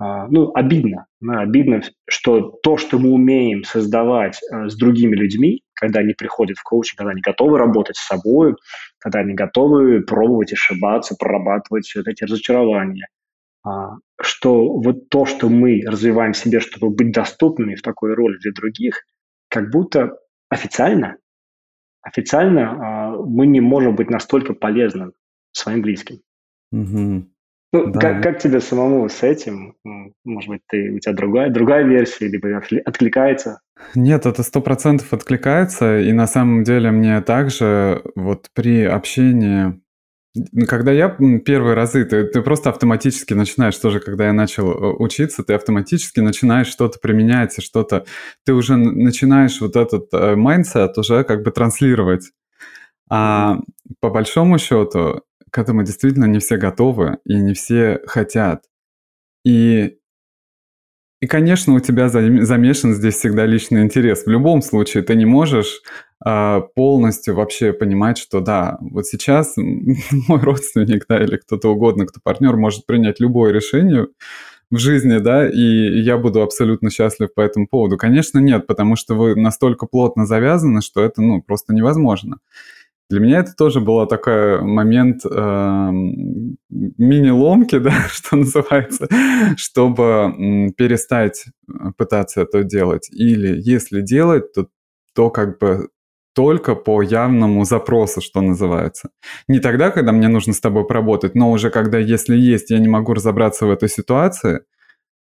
ну, 0.00 0.50
обидно. 0.54 1.06
Ну, 1.20 1.38
обидно, 1.38 1.82
что 2.08 2.40
то, 2.62 2.78
что 2.78 2.98
мы 2.98 3.10
умеем 3.10 3.64
создавать 3.64 4.40
э, 4.42 4.68
с 4.68 4.76
другими 4.76 5.14
людьми, 5.14 5.62
когда 5.74 6.00
они 6.00 6.14
приходят 6.14 6.56
в 6.56 6.62
коучинг, 6.62 6.98
когда 6.98 7.10
они 7.10 7.20
готовы 7.20 7.58
работать 7.58 7.96
с 7.96 8.06
собой, 8.06 8.54
когда 8.98 9.20
они 9.20 9.34
готовы 9.34 10.00
пробовать 10.00 10.52
ошибаться, 10.52 11.16
прорабатывать 11.18 11.92
вот 11.94 12.08
эти 12.08 12.24
разочарования, 12.24 13.08
а, 13.62 13.96
что 14.20 14.78
вот 14.78 15.08
то, 15.10 15.26
что 15.26 15.48
мы 15.48 15.82
развиваем 15.86 16.32
в 16.32 16.38
себе, 16.38 16.60
чтобы 16.60 16.94
быть 16.94 17.12
доступными 17.12 17.74
в 17.74 17.82
такой 17.82 18.14
роли 18.14 18.38
для 18.38 18.52
других, 18.52 19.02
как 19.48 19.70
будто 19.70 20.16
официально, 20.48 21.16
официально 22.02 22.70
а, 22.70 23.16
мы 23.16 23.46
не 23.46 23.60
можем 23.60 23.96
быть 23.96 24.10
настолько 24.10 24.54
полезным 24.54 25.12
своим 25.52 25.82
близким. 25.82 26.20
Угу. 26.72 27.26
Ну, 27.72 27.86
да. 27.86 28.00
как, 28.00 28.22
как 28.22 28.38
тебе 28.38 28.60
самому 28.60 29.08
с 29.08 29.22
этим? 29.22 29.76
Может 30.24 30.50
быть, 30.50 30.62
ты, 30.68 30.90
у 30.90 30.98
тебя 30.98 31.12
другая, 31.14 31.50
другая 31.50 31.84
версия, 31.84 32.26
либо 32.26 32.60
откликается? 32.84 33.60
Нет, 33.94 34.26
это 34.26 34.42
сто 34.42 34.60
процентов 34.60 35.12
откликается, 35.12 36.00
и 36.00 36.12
на 36.12 36.26
самом 36.26 36.64
деле 36.64 36.90
мне 36.90 37.20
также 37.20 38.02
вот 38.16 38.48
при 38.54 38.84
общении 38.84 39.80
когда 40.68 40.92
я 40.92 41.08
первые 41.44 41.74
разы, 41.74 42.04
ты, 42.04 42.24
ты 42.24 42.40
просто 42.42 42.70
автоматически 42.70 43.34
начинаешь, 43.34 43.76
тоже 43.76 43.98
когда 43.98 44.26
я 44.26 44.32
начал 44.32 44.70
э, 44.70 44.94
учиться, 44.96 45.42
ты 45.42 45.54
автоматически 45.54 46.20
начинаешь 46.20 46.68
что-то 46.68 47.00
применять, 47.00 47.60
что-то, 47.60 48.04
ты 48.44 48.52
уже 48.54 48.76
начинаешь 48.76 49.60
вот 49.60 49.74
этот 49.74 50.12
mindset 50.12 50.96
э, 50.96 51.00
уже 51.00 51.24
как 51.24 51.42
бы 51.42 51.50
транслировать. 51.50 52.30
А 53.10 53.58
по 53.98 54.08
большому 54.10 54.58
счету, 54.58 55.22
к 55.50 55.58
этому 55.58 55.82
действительно 55.82 56.26
не 56.26 56.38
все 56.38 56.56
готовы 56.56 57.18
и 57.24 57.34
не 57.34 57.54
все 57.54 58.00
хотят. 58.06 58.64
И, 59.44 59.96
и 61.20 61.26
конечно, 61.26 61.74
у 61.74 61.80
тебя 61.80 62.08
замешан 62.08 62.94
здесь 62.94 63.16
всегда 63.16 63.46
личный 63.46 63.82
интерес. 63.82 64.24
В 64.24 64.30
любом 64.30 64.62
случае, 64.62 65.02
ты 65.02 65.14
не 65.14 65.26
можешь 65.26 65.82
э, 66.24 66.60
полностью 66.74 67.34
вообще 67.34 67.72
понимать, 67.72 68.18
что 68.18 68.40
да, 68.40 68.78
вот 68.80 69.06
сейчас 69.06 69.54
мой 70.28 70.40
родственник, 70.40 71.06
да, 71.08 71.22
или 71.22 71.36
кто-то 71.36 71.72
угодно, 71.72 72.06
кто 72.06 72.20
партнер, 72.22 72.56
может 72.56 72.86
принять 72.86 73.20
любое 73.20 73.52
решение 73.52 74.08
в 74.70 74.78
жизни, 74.78 75.18
да, 75.18 75.48
и 75.48 76.00
я 76.00 76.16
буду 76.16 76.42
абсолютно 76.42 76.90
счастлив 76.90 77.34
по 77.34 77.40
этому 77.40 77.66
поводу. 77.66 77.96
Конечно, 77.96 78.38
нет, 78.38 78.66
потому 78.66 78.94
что 78.96 79.14
вы 79.14 79.34
настолько 79.34 79.86
плотно 79.86 80.26
завязаны, 80.26 80.80
что 80.80 81.02
это, 81.02 81.20
ну, 81.22 81.42
просто 81.42 81.74
невозможно. 81.74 82.38
Для 83.10 83.18
меня 83.18 83.40
это 83.40 83.52
тоже 83.56 83.80
был 83.80 84.06
такой 84.06 84.62
момент 84.62 85.22
э, 85.26 85.90
мини-ломки, 86.70 87.78
да, 87.80 87.92
что 88.08 88.36
называется, 88.36 89.08
чтобы 89.56 90.72
перестать 90.76 91.46
э, 91.68 91.90
пытаться 91.96 92.42
это 92.42 92.62
делать. 92.62 93.10
Или 93.10 93.60
если 93.60 94.00
делать, 94.00 94.52
то, 94.52 94.68
то 95.14 95.30
как 95.30 95.58
бы 95.58 95.88
только 96.36 96.76
по 96.76 97.02
явному 97.02 97.64
запросу, 97.64 98.20
что 98.20 98.40
называется. 98.40 99.10
Не 99.48 99.58
тогда, 99.58 99.90
когда 99.90 100.12
мне 100.12 100.28
нужно 100.28 100.52
с 100.52 100.60
тобой 100.60 100.86
поработать, 100.86 101.34
но 101.34 101.50
уже 101.50 101.70
когда, 101.70 101.98
если 101.98 102.36
есть, 102.36 102.70
я 102.70 102.78
не 102.78 102.88
могу 102.88 103.14
разобраться 103.14 103.66
в 103.66 103.70
этой 103.70 103.88
ситуации– 103.88 104.60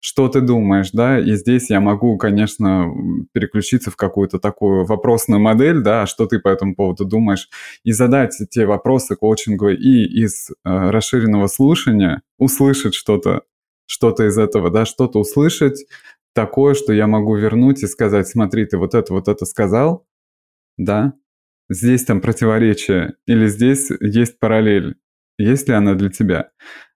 что 0.05 0.29
ты 0.29 0.43
думаешь, 0.43 0.91
да, 0.91 1.19
и 1.19 1.33
здесь 1.33 1.71
я 1.71 1.81
могу, 1.81 2.19
конечно, 2.19 2.93
переключиться 3.33 3.91
в 3.91 3.97
какую-то 3.97 4.39
такую 4.39 4.85
вопросную 4.85 5.41
модель, 5.41 5.81
да, 5.81 6.03
а 6.03 6.07
что 6.07 6.27
ты 6.27 6.41
по 6.41 6.49
этому 6.49 6.75
поводу 6.75 7.07
думаешь, 7.07 7.49
и 7.85 7.93
задать 7.93 8.37
те 8.51 8.67
вопросы 8.67 9.17
коучинговые 9.17 9.79
и 9.79 10.05
из 10.05 10.51
э, 10.51 10.55
расширенного 10.63 11.47
слушания 11.47 12.21
услышать 12.37 12.95
что-то, 12.95 13.45
что-то 13.87 14.27
из 14.27 14.37
этого, 14.37 14.69
да, 14.69 14.85
что-то 14.85 15.19
услышать 15.19 15.87
такое, 16.35 16.75
что 16.75 16.93
я 16.93 17.07
могу 17.07 17.35
вернуть 17.35 17.83
и 17.83 17.87
сказать, 17.87 18.29
смотри, 18.29 18.67
ты 18.67 18.77
вот 18.77 18.95
это, 18.95 19.15
вот 19.15 19.27
это 19.27 19.47
сказал, 19.47 20.07
да, 20.77 21.15
здесь 21.71 22.05
там 22.05 22.21
противоречие, 22.21 23.15
или 23.27 23.47
здесь 23.47 23.89
есть 24.01 24.39
параллель, 24.39 24.97
есть 25.39 25.67
ли 25.67 25.75
она 25.75 25.95
для 25.95 26.11
тебя? 26.11 26.51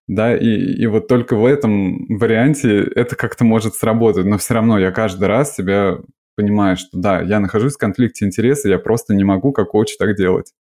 Да, 0.08 0.36
и, 0.36 0.48
и 0.48 0.86
вот 0.86 1.06
только 1.06 1.36
в 1.36 1.44
этом 1.44 2.06
варианте 2.08 2.82
это 2.82 3.14
как-то 3.14 3.44
может 3.44 3.74
сработать, 3.74 4.24
но 4.24 4.38
все 4.38 4.54
равно 4.54 4.78
я 4.78 4.90
каждый 4.90 5.28
раз 5.28 5.54
себя 5.54 5.98
понимаю, 6.34 6.76
что 6.76 6.98
да, 6.98 7.20
я 7.20 7.40
нахожусь 7.40 7.74
в 7.74 7.78
конфликте 7.78 8.24
интереса, 8.24 8.68
я 8.68 8.78
просто 8.78 9.14
не 9.14 9.24
могу 9.24 9.52
как 9.52 9.68
коуч 9.68 9.96
так 9.98 10.16
делать. 10.16 10.52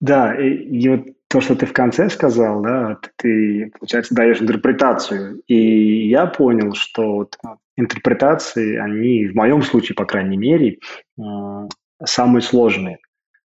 Да, 0.00 0.34
и, 0.34 0.48
и 0.48 0.88
вот 0.88 1.08
то, 1.28 1.40
что 1.42 1.54
ты 1.54 1.66
в 1.66 1.74
конце 1.74 2.08
сказал, 2.08 2.62
да, 2.62 2.98
ты, 3.16 3.70
получается, 3.78 4.14
даешь 4.14 4.40
интерпретацию. 4.40 5.42
И 5.46 6.08
я 6.08 6.26
понял, 6.26 6.72
что 6.72 7.16
вот 7.16 7.36
интерпретации, 7.76 8.76
они, 8.76 9.28
в 9.28 9.34
моем 9.34 9.62
случае, 9.62 9.94
по 9.94 10.06
крайней 10.06 10.38
мере, 10.38 10.78
самые 12.02 12.42
сложные. 12.42 12.98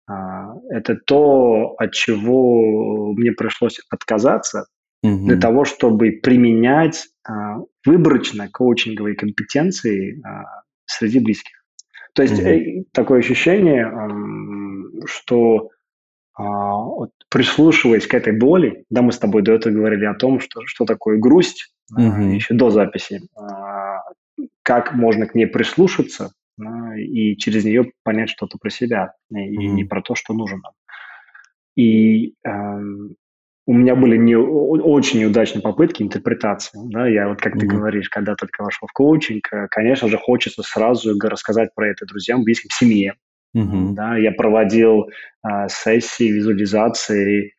А, 0.08 0.54
это 0.70 0.96
то, 0.96 1.76
от 1.78 1.94
чего 1.94 3.14
мне 3.14 3.32
пришлось 3.32 3.80
отказаться 3.90 4.66
угу. 5.04 5.26
для 5.26 5.38
того, 5.38 5.66
чтобы 5.66 6.20
применять 6.24 7.08
а, 7.28 7.58
выборочно 7.86 8.50
коучинговые 8.52 9.16
компетенции 9.16 10.22
а, 10.26 10.64
среди 10.86 11.20
близких. 11.20 11.64
То 12.14 12.24
есть 12.24 12.42
угу. 12.42 12.86
такое 12.92 13.20
ощущение, 13.20 13.90
что 15.06 15.70
вот, 16.38 17.12
прислушиваясь 17.30 18.08
к 18.08 18.14
этой 18.14 18.38
боли, 18.38 18.84
да, 18.90 19.02
мы 19.02 19.14
с 19.14 19.18
тобой 19.18 19.44
до 19.44 19.54
этого 19.54 19.74
говорили 19.74 20.06
о 20.06 20.16
том, 20.16 20.40
что, 20.42 20.62
что 20.66 20.86
такое 20.86 21.20
грусть, 21.20 21.74
угу. 21.90 22.02
еще 22.02 22.54
до 22.54 22.70
записи, 22.70 23.22
как 24.64 24.94
можно 24.94 25.26
к 25.26 25.36
ней 25.36 25.46
прислушаться, 25.46 26.34
и 26.98 27.36
через 27.38 27.66
нее 27.66 27.92
понять 28.04 28.30
что-то 28.30 28.58
про 28.60 28.70
себя 28.70 29.14
и 29.30 29.36
mm-hmm. 29.36 29.74
не 29.74 29.84
про 29.84 30.02
то, 30.02 30.16
что 30.16 30.34
нужно 30.34 30.58
нам. 30.58 30.74
И 31.76 32.34
э, 32.46 32.52
у 33.68 33.74
меня 33.74 33.96
были 33.96 34.18
не, 34.18 34.36
очень 34.36 35.22
неудачные 35.22 35.62
попытки 35.62 36.04
интерпретации. 36.04 36.80
Да? 36.92 37.08
Я 37.08 37.30
вот, 37.30 37.40
как 37.40 37.56
mm-hmm. 37.56 37.60
ты 37.60 37.68
говоришь, 37.68 38.10
когда 38.10 38.36
только 38.36 38.64
вошел 38.64 38.88
в 38.88 38.94
коучинг, 38.94 39.48
э, 39.52 39.68
конечно 39.70 40.08
же, 40.08 40.18
хочется 40.18 40.64
сразу 40.64 41.18
рассказать 41.20 41.74
про 41.74 41.90
это 41.90 42.06
друзьям, 42.06 42.44
близким, 42.44 42.70
семье. 42.72 43.16
Mm-hmm. 43.56 43.94
Да? 43.94 44.18
Я 44.18 44.32
проводил 44.32 45.08
э, 45.08 45.68
сессии 45.70 46.32
визуализации 46.32 47.54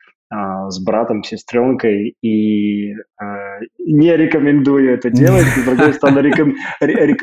с 0.71 0.83
братом, 0.83 1.23
сестренкой, 1.23 2.17
и 2.23 2.95
а, 3.19 3.59
не 3.79 4.17
рекомендую 4.17 4.95
это 4.95 5.11
делать, 5.11 5.47
с 5.47 5.65
другой 5.65 5.93
стороны, 5.95 6.19
реком... 6.19 6.55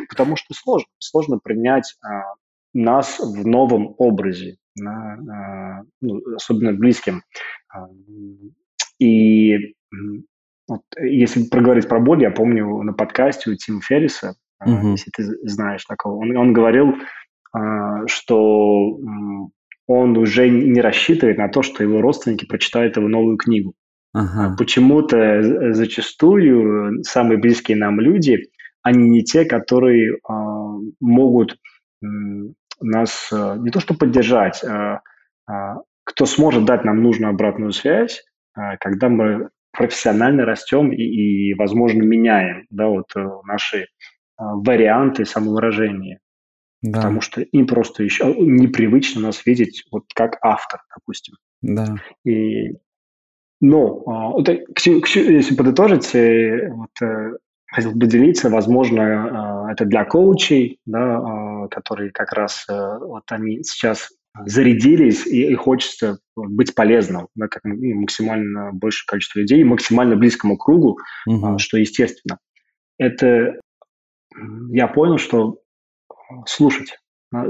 потому 0.07 0.35
что 0.35 0.53
сложно, 0.53 0.89
сложно 0.99 1.39
принять 1.39 1.95
а, 2.03 2.35
нас 2.73 3.19
в 3.19 3.47
новом 3.47 3.95
образе, 3.97 4.57
на, 4.75 5.83
ну, 6.01 6.21
особенно 6.35 6.73
близким. 6.73 7.23
И 8.99 9.73
вот, 10.67 10.81
если 11.01 11.45
проговорить 11.49 11.89
про 11.89 11.99
боль, 11.99 12.21
я 12.21 12.31
помню 12.31 12.83
на 12.83 12.93
подкасте 12.93 13.49
у 13.49 13.55
Тима 13.55 13.81
Ферриса, 13.81 14.35
mm-hmm. 14.63 14.91
если 14.91 15.09
ты 15.09 15.23
знаешь 15.47 15.83
такого, 15.85 16.17
он, 16.17 16.37
он 16.37 16.53
говорил 16.53 16.93
что 18.05 18.99
он 19.89 20.15
уже 20.17 20.47
не 20.49 20.81
рассчитывает 20.81 21.39
на 21.39 21.49
то, 21.49 21.63
что 21.63 21.83
его 21.83 21.99
родственники 21.99 22.45
прочитают 22.45 22.95
его 22.95 23.07
новую 23.07 23.37
книгу. 23.37 23.73
Ага. 24.13 24.55
Почему-то 24.55 25.73
зачастую 25.73 27.03
самые 27.03 27.39
близкие 27.39 27.75
нам 27.75 27.99
люди, 27.99 28.49
они 28.83 29.09
не 29.09 29.23
те, 29.23 29.45
которые 29.45 30.19
могут 30.99 31.57
нас 32.01 33.29
не 33.31 33.71
то 33.71 33.79
что 33.79 33.95
поддержать, 33.95 34.63
а, 34.63 35.01
а 35.47 35.77
кто 36.05 36.25
сможет 36.25 36.65
дать 36.65 36.85
нам 36.85 37.01
нужную 37.01 37.31
обратную 37.31 37.71
связь, 37.71 38.23
а, 38.53 38.77
когда 38.77 39.09
мы 39.09 39.49
профессионально 39.71 40.45
растем 40.45 40.91
и, 40.91 41.01
и 41.01 41.53
возможно, 41.55 42.03
меняем 42.03 42.65
да, 42.69 42.87
вот, 42.87 43.05
э, 43.15 43.27
наши 43.45 43.87
а, 44.37 44.55
варианты 44.55 45.25
самовыражения. 45.25 46.19
Да. 46.81 46.99
Потому 46.99 47.21
что 47.21 47.41
им 47.41 47.67
просто 47.67 48.03
еще 48.03 48.33
непривычно 48.37 49.21
нас 49.21 49.45
видеть 49.45 49.83
вот 49.91 50.05
как 50.13 50.37
автор, 50.41 50.81
допустим. 50.95 51.35
Да. 51.61 51.95
И, 52.25 52.77
но, 53.59 54.41
к, 54.43 54.75
к, 54.75 55.07
если 55.15 55.55
подытожить, 55.55 56.15
э, 56.15 56.71
вот, 56.71 56.89
э, 57.01 57.33
хотел 57.67 57.91
бы 57.91 57.99
поделиться, 57.99 58.49
возможно, 58.49 59.67
это 59.71 59.85
для 59.85 60.05
коучей, 60.05 60.79
да, 60.85 61.67
которые 61.69 62.11
как 62.11 62.31
раз 62.31 62.65
вот 62.67 63.23
они 63.31 63.63
сейчас 63.63 64.09
зарядились, 64.45 65.25
и, 65.27 65.51
и 65.51 65.55
хочется 65.55 66.19
быть 66.35 66.75
полезным, 66.75 67.27
да, 67.35 67.47
как 67.47 67.63
максимально 67.63 68.71
большее 68.73 69.05
количество 69.07 69.39
людей, 69.39 69.63
максимально 69.63 70.15
близкому 70.15 70.57
кругу, 70.57 70.97
угу. 71.25 71.59
что 71.59 71.77
естественно. 71.77 72.39
Это 72.97 73.59
я 74.71 74.87
понял, 74.87 75.17
что 75.17 75.59
слушать. 76.45 76.97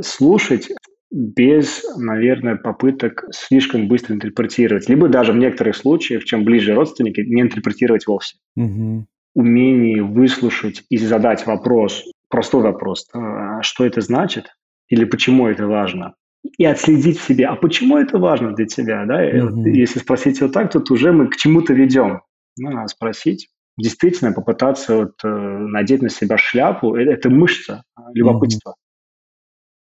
Слушать 0.01 0.69
без, 1.11 1.83
наверное, 1.97 2.55
попыток 2.55 3.25
слишком 3.31 3.87
быстро 3.87 4.13
интерпретировать. 4.13 4.89
Либо 4.89 5.07
даже 5.07 5.31
в 5.31 5.37
некоторых 5.37 5.75
случаях, 5.75 6.23
чем 6.23 6.43
ближе 6.43 6.75
родственники, 6.75 7.21
не 7.21 7.41
интерпретировать 7.41 8.05
вовсе. 8.05 8.37
Угу. 8.55 9.07
Умение 9.35 10.03
выслушать 10.03 10.83
и 10.89 10.97
задать 10.97 11.45
вопрос, 11.47 12.03
простой 12.29 12.61
вопрос, 12.61 13.07
а 13.13 13.61
что 13.63 13.85
это 13.85 14.01
значит 14.01 14.47
или 14.89 15.05
почему 15.05 15.47
это 15.47 15.67
важно, 15.67 16.15
и 16.57 16.65
отследить 16.65 17.19
в 17.19 17.27
себе, 17.27 17.45
а 17.45 17.55
почему 17.55 17.97
это 17.97 18.17
важно 18.17 18.55
для 18.55 18.65
тебя, 18.65 19.05
да? 19.05 19.23
Mm-hmm. 19.23 19.69
Если 19.69 19.99
спросить 19.99 20.41
вот 20.41 20.53
так, 20.53 20.71
то 20.71 20.81
уже 20.91 21.11
мы 21.11 21.27
к 21.27 21.35
чему-то 21.35 21.73
ведем. 21.73 22.21
Ну, 22.57 22.71
надо 22.71 22.87
спросить, 22.87 23.49
действительно 23.79 24.31
попытаться 24.31 24.95
вот, 24.95 25.13
э, 25.23 25.27
надеть 25.27 26.01
на 26.01 26.09
себя 26.09 26.37
шляпу, 26.37 26.95
это, 26.95 27.11
это 27.11 27.29
мышца, 27.29 27.83
а, 27.95 28.11
любопытство. 28.13 28.75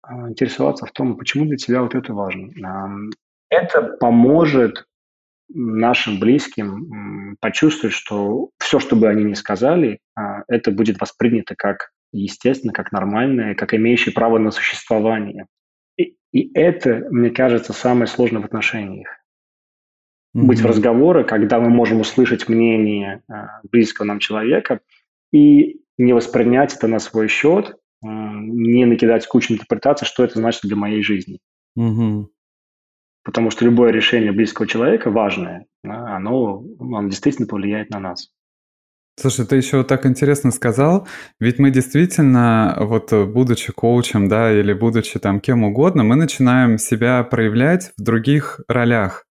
Mm-hmm. 0.07 0.31
Интересоваться 0.31 0.87
в 0.87 0.93
том, 0.93 1.17
почему 1.17 1.47
для 1.47 1.57
тебя 1.57 1.83
вот 1.83 1.95
это 1.95 2.15
важно. 2.15 3.11
Это 3.51 3.83
поможет 3.83 4.85
нашим 5.51 6.19
близким 6.19 7.37
почувствовать, 7.41 7.95
что 7.95 8.51
все, 8.59 8.79
что 8.79 8.97
бы 8.97 9.09
они 9.09 9.25
ни 9.25 9.35
сказали, 9.35 9.99
а, 10.15 10.45
это 10.49 10.71
будет 10.71 11.01
воспринято 11.01 11.55
как 11.57 11.91
естественно, 12.13 12.73
как 12.73 12.93
нормальное, 12.93 13.55
как 13.55 13.75
имеющее 13.75 14.15
право 14.15 14.39
на 14.39 14.51
существование. 14.51 15.47
И 16.33 16.51
это, 16.55 17.07
мне 17.11 17.31
кажется, 17.31 17.73
самое 17.73 18.07
сложное 18.07 18.43
в 18.43 18.45
отношениях. 18.45 19.09
Mm-hmm. 20.37 20.43
Быть 20.43 20.61
в 20.61 20.67
разговоре, 20.67 21.25
когда 21.25 21.59
мы 21.59 21.71
можем 21.71 22.01
услышать 22.01 22.49
мнение 22.49 23.23
э, 23.29 23.35
близкого 23.71 24.07
нам 24.07 24.19
человека 24.19 24.81
и 25.33 25.81
не 25.97 26.13
воспринять 26.13 26.75
это 26.75 26.87
на 26.87 26.99
свой 26.99 27.29
счет, 27.29 27.71
э, 27.71 28.07
не 28.07 28.85
накидать 28.85 29.27
кучу 29.27 29.55
интерпретаций, 29.55 30.07
что 30.07 30.25
это 30.25 30.39
значит 30.39 30.63
для 30.63 30.77
моей 30.77 31.03
жизни. 31.03 31.39
Mm-hmm. 31.79 32.27
Потому 33.25 33.51
что 33.51 33.65
любое 33.65 33.91
решение 33.91 34.33
близкого 34.33 34.69
человека 34.69 35.11
важное, 35.11 35.67
оно, 35.83 36.63
оно 36.79 37.09
действительно 37.09 37.47
повлияет 37.47 37.91
на 37.91 38.01
нас. 38.01 38.31
Слушай, 39.21 39.47
ты 39.47 39.57
еще 39.57 39.83
так 39.83 40.07
интересно 40.07 40.53
сказал, 40.53 41.09
ведь 41.41 41.59
мы 41.59 41.73
действительно, 41.73 42.77
вот 42.79 43.13
будучи 43.13 43.73
коучем, 43.73 44.29
да, 44.29 44.53
или 44.53 44.73
будучи 44.73 45.19
там 45.19 45.41
кем 45.41 45.65
угодно, 45.65 46.05
мы 46.05 46.15
начинаем 46.15 46.79
себя 46.79 47.25
проявлять 47.25 47.93
в 47.97 48.03
других 48.03 48.61
ролях. 48.69 49.25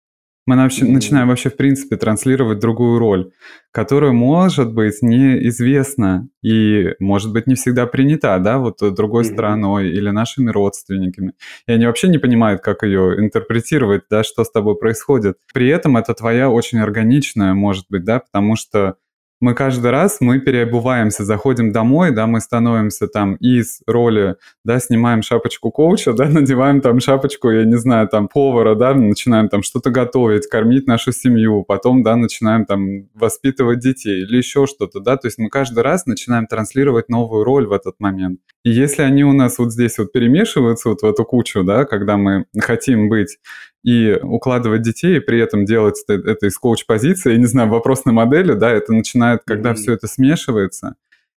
Мы 0.47 0.57
начинаем 0.57 1.29
вообще, 1.29 1.49
в 1.49 1.57
принципе, 1.57 1.97
транслировать 1.97 2.59
другую 2.59 2.99
роль, 2.99 3.33
которая 3.71 4.13
может 4.13 4.75
быть 4.75 5.01
неизвестна 5.01 6.29
и, 6.43 6.95
может 6.99 7.33
быть, 7.33 7.47
не 7.47 7.55
всегда 7.55 7.87
принята, 7.87 8.39
да, 8.39 8.59
вот 8.59 8.79
другой 8.95 9.25
стороной 9.25 9.89
или 9.89 10.11
нашими 10.11 10.51
родственниками. 10.51 11.33
И 11.67 11.73
они 11.73 11.87
вообще 11.87 12.09
не 12.09 12.19
понимают, 12.19 12.61
как 12.61 12.83
ее 12.83 13.19
интерпретировать, 13.21 14.03
да, 14.11 14.23
что 14.23 14.45
с 14.45 14.51
тобой 14.51 14.77
происходит. 14.77 15.39
При 15.55 15.69
этом 15.69 15.97
это 15.97 16.13
твоя 16.13 16.51
очень 16.51 16.79
органичная, 16.79 17.55
может 17.55 17.87
быть, 17.89 18.05
да, 18.05 18.21
потому 18.21 18.57
что 18.57 18.97
мы 19.45 19.53
каждый 19.53 19.91
раз, 19.91 20.23
мы 20.23 20.41
переобуваемся, 20.41 21.23
заходим 21.23 21.71
домой, 21.71 22.13
да, 22.13 22.27
мы 22.27 22.41
становимся 22.41 23.09
там 23.09 23.35
из 23.35 23.83
роли, 23.87 24.37
да, 24.65 24.81
снимаем 24.81 25.21
шапочку 25.21 25.71
коуча, 25.71 26.15
да, 26.15 26.25
надеваем 26.31 26.81
там 26.81 26.99
шапочку, 26.99 27.51
я 27.51 27.65
не 27.65 27.77
знаю, 27.77 28.09
там 28.09 28.29
повара, 28.29 28.75
да, 28.75 28.95
начинаем 28.95 29.51
там 29.51 29.63
что-то 29.63 29.91
готовить, 29.91 30.47
кормить 30.47 30.87
нашу 30.87 31.13
семью, 31.13 31.63
потом, 31.63 32.03
да, 32.03 32.17
начинаем 32.17 32.65
там 32.65 33.11
воспитывать 33.13 33.81
детей 33.81 34.23
или 34.23 34.39
еще 34.39 34.67
что-то, 34.67 35.01
да, 35.01 35.19
то 35.19 35.27
есть 35.27 35.37
мы 35.37 35.51
каждый 35.51 35.83
раз 35.83 36.07
начинаем 36.07 36.47
транслировать 36.47 37.11
новую 37.11 37.45
роль 37.45 37.67
в 37.67 37.73
этот 37.73 37.97
момент. 37.99 38.41
И 38.65 38.71
если 38.71 39.03
они 39.03 39.25
у 39.25 39.33
нас 39.33 39.59
вот 39.59 39.73
здесь 39.73 39.99
вот 39.99 40.11
перемешиваются 40.13 40.89
вот 40.89 41.03
в 41.03 41.05
эту 41.05 41.25
кучу, 41.25 41.63
да, 41.63 41.85
когда 41.85 42.17
мы 42.17 42.47
хотим 42.59 43.11
быть 43.11 43.39
и 43.85 44.19
укладывать 44.23 44.81
детей, 44.81 45.19
и 45.19 45.21
при 45.21 45.39
этом 45.39 45.67
делать 45.67 46.03
это 46.09 46.47
из 46.47 46.57
коуч-позиции, 46.59 47.33
я 47.33 47.39
не 47.39 47.45
знаю, 47.45 47.69
вопросной 47.69 48.15
модели, 48.15 48.55
да, 48.55 48.71
это 48.71 48.95
начинает, 48.95 49.43
когда 49.45 49.73
mm-hmm. 49.73 49.75
все 49.75 49.93
это 49.93 50.07
смешивается, 50.07 50.97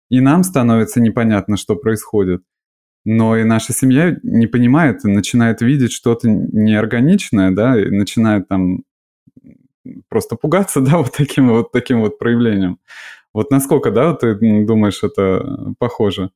и 0.08 0.20
нам 0.20 0.44
становится 0.44 1.00
непонятно, 1.00 1.56
что 1.56 1.74
происходит. 1.74 2.42
Но 3.04 3.36
и 3.36 3.42
наша 3.42 3.72
семья 3.72 4.16
не 4.22 4.46
понимает, 4.46 5.04
и 5.04 5.08
начинает 5.08 5.60
видеть 5.62 5.92
что-то 5.92 6.28
неорганичное, 6.28 7.50
да, 7.50 7.80
и 7.80 7.90
начинает 7.90 8.46
там 8.46 8.84
просто 10.08 10.36
пугаться, 10.36 10.80
да, 10.80 10.98
вот 10.98 11.12
таким 11.16 11.48
вот 11.48 11.72
таким 11.72 12.02
вот 12.02 12.18
проявлением. 12.20 12.78
Вот 13.34 13.50
насколько, 13.50 13.90
да, 13.90 14.14
ты 14.14 14.34
думаешь, 14.34 15.02
это 15.02 15.74
похоже? 15.78 16.30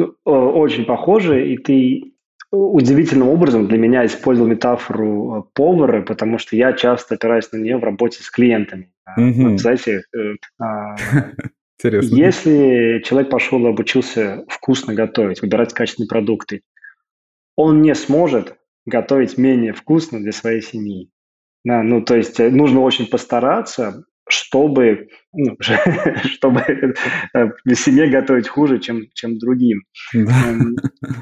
Ну, 0.00 0.14
очень 0.24 0.84
похоже, 0.84 1.52
и 1.52 1.58
ты 1.58 2.14
удивительным 2.50 3.28
образом 3.28 3.68
для 3.68 3.78
меня 3.78 4.04
использовал 4.06 4.48
метафору 4.48 5.38
э, 5.38 5.42
повара, 5.54 6.02
потому 6.02 6.38
что 6.38 6.56
я 6.56 6.72
часто 6.72 7.14
опираюсь 7.14 7.50
на 7.52 7.58
нее 7.58 7.76
в 7.76 7.84
работе 7.84 8.22
с 8.22 8.30
клиентами. 8.30 8.92
Mm-hmm. 9.18 9.50
Вот, 9.50 9.60
знаете, 9.60 10.02
э, 10.16 10.34
Интересно. 11.78 12.14
Если 12.14 13.02
человек 13.04 13.30
пошел 13.30 13.64
и 13.64 13.70
обучился 13.70 14.44
вкусно 14.48 14.94
готовить, 14.94 15.40
выбирать 15.40 15.72
качественные 15.72 16.08
продукты, 16.08 16.62
он 17.56 17.82
не 17.82 17.94
сможет 17.94 18.56
готовить 18.84 19.38
менее 19.38 19.72
вкусно 19.72 20.20
для 20.20 20.32
своей 20.32 20.60
семьи. 20.60 21.10
Да, 21.64 21.82
ну, 21.82 22.02
то 22.02 22.16
есть 22.16 22.40
э, 22.40 22.50
нужно 22.50 22.80
очень 22.80 23.06
постараться, 23.06 24.04
чтобы, 24.30 25.08
ну, 25.32 25.56
чтобы 26.24 26.94
для 27.64 27.74
семьи 27.74 28.06
готовить 28.06 28.48
хуже, 28.48 28.78
чем, 28.78 29.02
чем 29.14 29.38
другим. 29.38 29.82
Эм, 30.14 30.76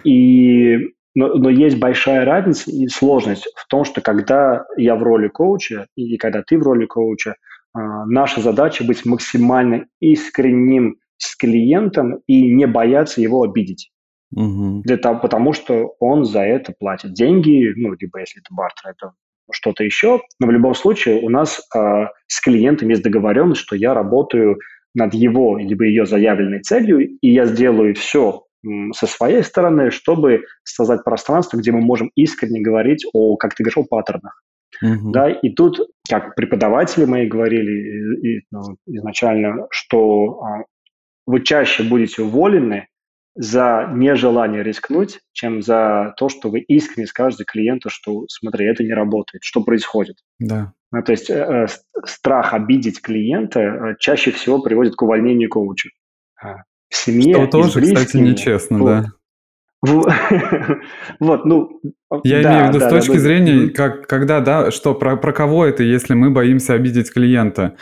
и 0.04 0.78
но, 1.14 1.34
но 1.34 1.50
есть 1.50 1.78
большая 1.78 2.24
разница 2.24 2.70
и 2.70 2.86
сложность 2.86 3.48
в 3.56 3.66
том, 3.66 3.84
что 3.84 4.00
когда 4.00 4.64
я 4.76 4.94
в 4.94 5.02
роли 5.02 5.26
коуча 5.26 5.88
и 5.96 6.16
когда 6.16 6.44
ты 6.46 6.56
в 6.58 6.62
роли 6.62 6.86
коуча, 6.86 7.30
э, 7.30 7.34
наша 7.74 8.40
задача 8.40 8.84
быть 8.84 9.04
максимально 9.04 9.86
искренним 10.00 10.98
с 11.16 11.34
клиентом 11.34 12.20
и 12.28 12.54
не 12.54 12.68
бояться 12.68 13.20
его 13.20 13.42
обидеть. 13.42 13.90
Угу. 14.32 14.82
Для 14.84 14.96
того, 14.96 15.18
потому 15.18 15.52
что 15.54 15.94
он 15.98 16.24
за 16.24 16.42
это 16.42 16.72
платит 16.78 17.14
деньги, 17.14 17.72
ну, 17.74 17.94
либо 17.98 18.20
если 18.20 18.40
это 18.40 18.54
бартер, 18.54 18.90
это 18.90 19.12
что-то 19.50 19.84
еще. 19.84 20.22
Но 20.40 20.46
в 20.46 20.50
любом 20.50 20.74
случае 20.74 21.20
у 21.20 21.28
нас 21.28 21.60
э, 21.74 22.06
с 22.26 22.40
клиентом 22.40 22.88
есть 22.88 23.02
договоренность, 23.02 23.60
что 23.60 23.76
я 23.76 23.94
работаю 23.94 24.58
над 24.94 25.14
его 25.14 25.58
либо 25.58 25.84
ее 25.84 26.06
заявленной 26.06 26.60
целью, 26.60 27.06
и 27.06 27.28
я 27.30 27.46
сделаю 27.46 27.94
все 27.94 28.44
со 28.92 29.06
своей 29.06 29.42
стороны, 29.42 29.90
чтобы 29.90 30.42
создать 30.64 31.04
пространство, 31.04 31.58
где 31.58 31.70
мы 31.72 31.80
можем 31.80 32.10
искренне 32.16 32.60
говорить 32.60 33.06
о, 33.12 33.36
как 33.36 33.54
ты 33.54 33.62
говоришь, 33.62 33.78
о 33.78 33.84
паттернах. 33.84 34.42
Uh-huh. 34.84 35.10
Да, 35.12 35.30
и 35.30 35.50
тут, 35.50 35.80
как 36.08 36.34
преподаватели 36.34 37.04
мои 37.04 37.26
говорили 37.26 38.20
и, 38.20 38.42
ну, 38.50 38.76
изначально, 38.86 39.66
что 39.70 40.40
а, 40.42 40.64
вы 41.26 41.42
чаще 41.42 41.82
будете 41.82 42.22
уволены 42.22 42.88
за 43.38 43.88
нежелание 43.94 44.64
рискнуть, 44.64 45.20
чем 45.32 45.62
за 45.62 46.12
то, 46.16 46.28
что 46.28 46.50
вы 46.50 46.58
искренне 46.58 47.06
скажете 47.06 47.44
клиенту, 47.44 47.88
что 47.88 48.24
смотри, 48.28 48.66
это 48.66 48.82
не 48.82 48.92
работает, 48.92 49.44
что 49.44 49.62
происходит. 49.62 50.16
Да. 50.40 50.72
Ну, 50.90 51.02
то 51.04 51.12
есть 51.12 51.30
э, 51.30 51.34
э 51.34 51.66
страх 52.04 52.52
обидеть 52.52 53.00
клиента 53.00 53.60
э, 53.60 53.96
чаще 54.00 54.32
всего 54.32 54.60
приводит 54.60 54.96
к 54.96 55.02
увольнению 55.02 55.48
коуча. 55.50 55.90
А, 56.42 56.62
в 56.88 56.96
семье. 56.96 57.34
Что 57.34 57.46
тоже, 57.46 57.78
близкими, 57.78 57.94
кстати, 57.94 58.16
нечестно, 58.16 58.84
да. 58.84 59.06
Вот, 61.20 61.44
ну... 61.44 61.80
Я 62.24 62.42
да, 62.42 62.50
имею 62.50 62.64
в 62.64 62.68
виду 62.70 62.78
да, 62.80 62.88
с 62.88 62.92
точки 62.92 63.12
да, 63.12 63.20
зрения, 63.20 63.68
как, 63.68 64.08
когда, 64.08 64.40
да, 64.40 64.72
что, 64.72 64.96
про, 64.96 65.16
про 65.16 65.32
кого 65.32 65.64
это, 65.64 65.84
если 65.84 66.14
мы 66.14 66.30
боимся 66.30 66.72
обидеть 66.72 67.12
клиента? 67.12 67.76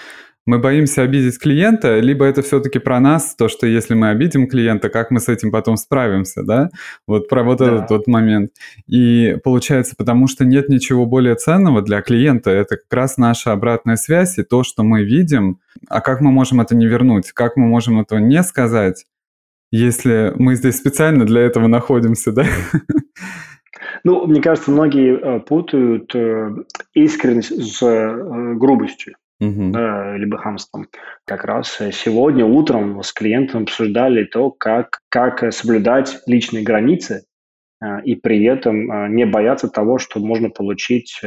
Мы 0.47 0.61
боимся 0.61 1.03
обидеть 1.03 1.41
клиента, 1.41 1.99
либо 1.99 2.25
это 2.25 2.41
все-таки 2.41 2.79
про 2.79 3.01
нас, 3.01 3.35
то, 3.35 3.49
что 3.49 3.67
если 3.67 3.95
мы 3.95 4.11
обидим 4.11 4.47
клиента, 4.47 4.89
как 4.89 5.11
мы 5.11 5.19
с 5.19 5.29
этим 5.29 5.51
потом 5.51 5.77
справимся, 5.77 6.45
да? 6.45 6.71
Вот 7.07 7.29
про 7.29 7.43
вот 7.43 7.59
да. 7.59 7.67
этот 7.67 7.91
вот 7.91 8.07
момент. 8.07 8.53
И 8.87 9.37
получается, 9.43 9.95
потому 9.99 10.29
что 10.29 10.45
нет 10.45 10.69
ничего 10.69 11.05
более 11.05 11.35
ценного 11.35 11.83
для 11.83 12.01
клиента, 12.01 12.51
это 12.51 12.77
как 12.77 12.93
раз 12.93 13.17
наша 13.17 13.51
обратная 13.51 13.97
связь 13.97 14.39
и 14.39 14.45
то, 14.45 14.63
что 14.63 14.85
мы 14.85 15.03
видим, 15.03 15.59
а 15.89 16.01
как 16.01 16.21
мы 16.21 16.31
можем 16.31 16.61
это 16.61 16.77
не 16.77 16.87
вернуть, 16.87 17.33
как 17.33 17.57
мы 17.57 17.67
можем 17.67 18.01
этого 18.01 18.21
не 18.21 18.43
сказать, 18.45 19.05
если 19.73 20.33
мы 20.37 20.55
здесь 20.55 20.77
специально 20.77 21.25
для 21.25 21.43
этого 21.43 21.67
находимся, 21.67 22.31
да? 22.31 22.47
Ну, 24.05 24.27
мне 24.27 24.41
кажется, 24.41 24.71
многие 24.71 25.19
э, 25.19 25.41
путают 25.41 26.15
э, 26.15 26.51
искренность 26.95 27.51
с 27.51 27.83
э, 27.83 28.55
грубостью. 28.55 29.17
Угу. 29.41 29.71
Да, 29.71 30.17
либо 30.17 30.39
хамством. 30.39 30.87
Как 31.27 31.45
раз 31.45 31.79
сегодня 31.93 32.45
утром 32.45 33.03
с 33.03 33.13
клиентом 33.13 33.65
обсуждали 33.65 34.25
то, 34.25 34.51
как, 34.51 35.01
как 35.11 35.53
соблюдать 35.53 36.21
личные 36.27 36.63
границы 36.63 37.25
и 38.05 38.15
при 38.15 38.43
этом 38.45 39.15
не 39.15 39.27
бояться 39.27 39.69
того, 39.69 39.99
что 39.99 40.19
можно 40.21 40.49
получить 40.49 41.21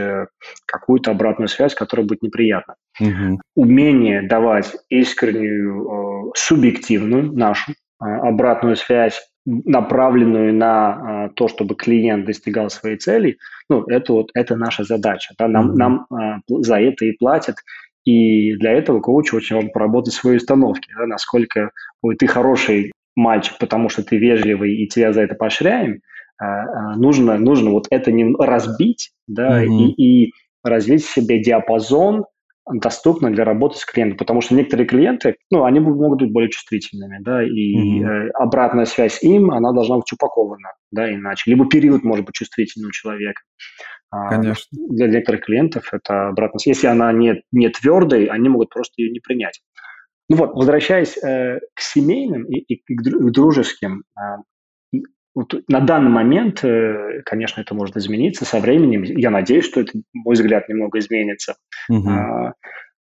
какую-то 0.65 1.11
обратную 1.11 1.47
связь, 1.47 1.75
которая 1.75 2.07
будет 2.07 2.23
неприятна. 2.23 2.73
Угу. 2.99 3.39
Умение 3.55 4.23
давать 4.23 4.75
искреннюю, 4.89 6.33
субъективную 6.35 7.31
нашу 7.31 7.73
обратную 7.99 8.75
связь, 8.77 9.21
направленную 9.45 10.53
на 10.53 11.25
а, 11.25 11.29
то, 11.29 11.47
чтобы 11.47 11.75
клиент 11.75 12.25
достигал 12.25 12.69
своей 12.69 12.97
цели, 12.97 13.37
ну, 13.69 13.83
это 13.83 14.13
вот 14.13 14.29
это 14.33 14.55
наша 14.55 14.83
задача. 14.83 15.33
Да? 15.37 15.47
Нам, 15.47 15.71
mm-hmm. 15.71 15.75
нам 15.75 16.05
а, 16.11 16.39
за 16.47 16.79
это 16.79 17.05
и 17.05 17.13
платят. 17.13 17.55
И 18.05 18.55
для 18.55 18.71
этого 18.71 19.01
коучу 19.01 19.37
очень 19.37 19.55
важно 19.55 19.71
поработать 19.71 20.13
свои 20.13 20.37
установки, 20.37 20.89
да, 20.97 21.05
насколько 21.05 21.71
ой, 22.01 22.15
ты 22.15 22.27
хороший 22.27 22.91
мальчик, 23.15 23.57
потому 23.59 23.89
что 23.89 24.03
ты 24.03 24.17
вежливый, 24.17 24.75
и 24.75 24.87
тебя 24.87 25.11
за 25.11 25.21
это 25.21 25.35
поощряем, 25.35 26.01
нужно, 26.95 27.37
нужно 27.37 27.71
вот 27.71 27.87
это 27.89 28.11
не 28.11 28.33
разбить, 28.39 29.11
да, 29.27 29.63
mm-hmm. 29.63 29.93
и, 29.97 30.27
и 30.27 30.33
развить 30.63 31.03
в 31.03 31.11
себе 31.11 31.41
диапазон 31.41 32.25
доступно 32.71 33.31
для 33.31 33.43
работы 33.43 33.77
с 33.77 33.85
клиентом, 33.85 34.17
потому 34.17 34.41
что 34.41 34.55
некоторые 34.55 34.87
клиенты, 34.87 35.35
ну, 35.51 35.63
они 35.63 35.79
могут 35.79 36.19
быть 36.19 36.31
более 36.31 36.49
чувствительными, 36.49 37.17
да, 37.21 37.43
и 37.43 38.01
mm-hmm. 38.01 38.29
обратная 38.35 38.85
связь 38.85 39.21
им, 39.23 39.51
она 39.51 39.71
должна 39.71 39.97
быть 39.97 40.11
упакована, 40.11 40.73
да, 40.91 41.11
иначе. 41.13 41.49
Либо 41.49 41.67
период 41.67 42.03
может 42.03 42.25
быть 42.25 42.35
чувствительным 42.35 42.89
у 42.89 42.91
человека. 42.91 43.41
А, 44.11 44.29
Конечно. 44.29 44.77
Для 44.89 45.07
некоторых 45.07 45.45
клиентов 45.45 45.89
это 45.93 46.29
обратная 46.29 46.59
связь. 46.59 46.77
Если 46.77 46.87
она 46.87 47.11
не, 47.11 47.43
не 47.51 47.69
твердой, 47.69 48.25
они 48.25 48.49
могут 48.49 48.69
просто 48.69 48.93
ее 48.97 49.11
не 49.11 49.19
принять. 49.19 49.61
Ну 50.29 50.37
вот, 50.37 50.53
возвращаясь 50.53 51.17
э, 51.17 51.59
к 51.73 51.81
семейным 51.81 52.45
и, 52.45 52.59
и 52.59 52.83
к 52.95 53.31
дружеским, 53.31 54.03
э, 54.15 54.21
на 55.35 55.79
данный 55.79 56.09
момент, 56.09 56.63
э, 56.63 57.21
конечно, 57.25 57.61
это 57.61 57.73
может 57.73 57.95
измениться 57.97 58.45
со 58.45 58.59
временем. 58.59 59.03
Я 59.03 59.29
надеюсь, 59.29 59.65
что 59.65 59.81
это, 59.81 59.93
мой 60.13 60.35
взгляд, 60.35 60.69
немного 60.69 60.99
изменится. 60.99 61.55
Угу. 61.89 62.09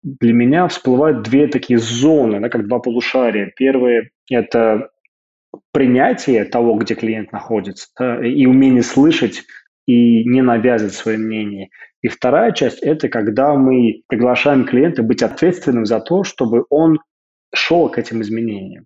Для 0.03 0.33
меня 0.33 0.67
всплывают 0.67 1.23
две 1.23 1.47
такие 1.47 1.79
зоны, 1.79 2.39
да, 2.39 2.49
как 2.49 2.67
два 2.67 2.79
полушария. 2.79 3.51
Первое– 3.55 4.09
это 4.29 4.89
принятие 5.71 6.45
того, 6.45 6.75
где 6.75 6.95
клиент 6.95 7.31
находится, 7.31 7.87
да, 7.99 8.25
и 8.25 8.45
умение 8.45 8.83
слышать 8.83 9.43
и 9.85 10.23
не 10.23 10.41
навязывать 10.41 10.93
свое 10.93 11.17
мнение. 11.17 11.69
И 12.01 12.07
вторая 12.07 12.51
часть– 12.51 12.79
это 12.81 13.09
когда 13.09 13.53
мы 13.55 14.03
приглашаем 14.07 14.65
клиента 14.65 15.03
быть 15.03 15.21
ответственным 15.21 15.85
за 15.85 15.99
то, 15.99 16.23
чтобы 16.23 16.65
он 16.69 16.99
шел 17.53 17.89
к 17.89 17.97
этим 17.97 18.21
изменениям. 18.21 18.85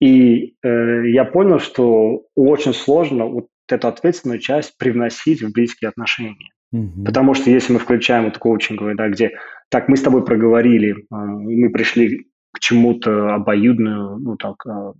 И 0.00 0.56
э, 0.62 1.08
я 1.08 1.24
понял, 1.24 1.58
что 1.58 2.24
очень 2.34 2.74
сложно 2.74 3.26
вот 3.26 3.46
эту 3.68 3.88
ответственную 3.88 4.40
часть 4.40 4.76
привносить 4.76 5.42
в 5.42 5.52
близкие 5.52 5.88
отношения. 5.88 6.50
Угу. 6.72 7.04
Потому 7.04 7.34
что 7.34 7.50
если 7.50 7.72
мы 7.72 7.78
включаем 7.78 8.26
это 8.26 8.38
коучинговое, 8.38 8.94
да, 8.94 9.08
где 9.08 9.32
так 9.70 9.88
мы 9.88 9.96
с 9.96 10.02
тобой 10.02 10.24
проговорили, 10.24 10.92
э, 10.92 11.04
мы 11.10 11.70
пришли 11.70 12.26
к 12.52 12.60
чему-то 12.60 13.34
обоюдную, 13.34 14.18
ну 14.18 14.36
так, 14.36 14.56
э, 14.66 14.92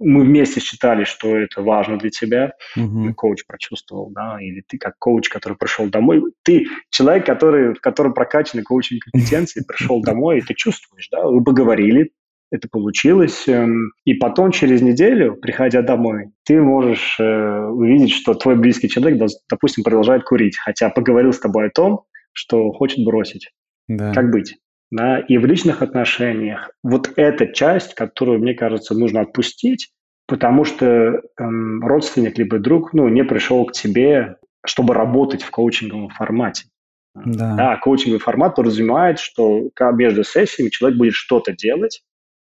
мы 0.00 0.24
вместе 0.24 0.60
считали, 0.60 1.04
что 1.04 1.36
это 1.36 1.62
важно 1.62 1.98
для 1.98 2.10
тебя, 2.10 2.52
угу. 2.76 3.14
коуч 3.14 3.46
прочувствовал, 3.46 4.10
да, 4.10 4.38
или 4.40 4.62
ты 4.66 4.78
как 4.78 4.98
коуч, 4.98 5.28
который 5.28 5.56
пришел 5.56 5.88
домой, 5.88 6.22
ты 6.42 6.66
человек, 6.90 7.26
который, 7.26 7.74
в 7.74 7.80
котором 7.80 8.14
прокачаны 8.14 8.62
коучинг 8.62 9.04
компетенции, 9.04 9.64
пришел 9.66 10.00
домой, 10.02 10.38
и 10.38 10.42
ты 10.42 10.54
чувствуешь, 10.54 11.08
да, 11.10 11.24
вы 11.26 11.42
поговорили, 11.42 12.12
это 12.54 12.68
получилось. 12.70 13.48
Эм, 13.48 13.90
и 14.04 14.14
потом, 14.14 14.52
через 14.52 14.80
неделю, 14.80 15.34
приходя 15.34 15.82
домой, 15.82 16.30
ты 16.44 16.60
можешь 16.60 17.16
э, 17.18 17.66
увидеть, 17.66 18.12
что 18.12 18.34
твой 18.34 18.54
близкий 18.54 18.88
человек, 18.88 19.20
допустим, 19.50 19.82
продолжает 19.82 20.22
курить, 20.22 20.56
хотя 20.56 20.88
поговорил 20.88 21.32
с 21.32 21.40
тобой 21.40 21.66
о 21.66 21.70
том, 21.70 22.04
что 22.32 22.70
хочет 22.72 23.04
бросить. 23.04 23.50
Да. 23.88 24.12
Как 24.12 24.30
быть? 24.30 24.56
Да? 24.92 25.18
И 25.18 25.36
в 25.36 25.44
личных 25.46 25.82
отношениях 25.82 26.70
вот 26.84 27.12
эта 27.16 27.48
часть, 27.48 27.94
которую, 27.94 28.38
мне 28.38 28.54
кажется, 28.54 28.94
нужно 28.94 29.22
отпустить, 29.22 29.90
потому 30.28 30.64
что 30.64 31.20
эм, 31.38 31.84
родственник 31.84 32.38
либо 32.38 32.60
друг 32.60 32.92
ну, 32.92 33.08
не 33.08 33.24
пришел 33.24 33.66
к 33.66 33.72
тебе, 33.72 34.36
чтобы 34.64 34.94
работать 34.94 35.42
в 35.42 35.50
коучинговом 35.50 36.10
формате. 36.10 36.66
Да. 37.14 37.54
да, 37.54 37.76
коучинговый 37.76 38.20
формат 38.20 38.56
подразумевает, 38.56 39.20
что 39.20 39.70
между 39.92 40.24
сессиями 40.24 40.70
человек 40.70 40.98
будет 40.98 41.14
что-то 41.14 41.52
делать, 41.52 42.02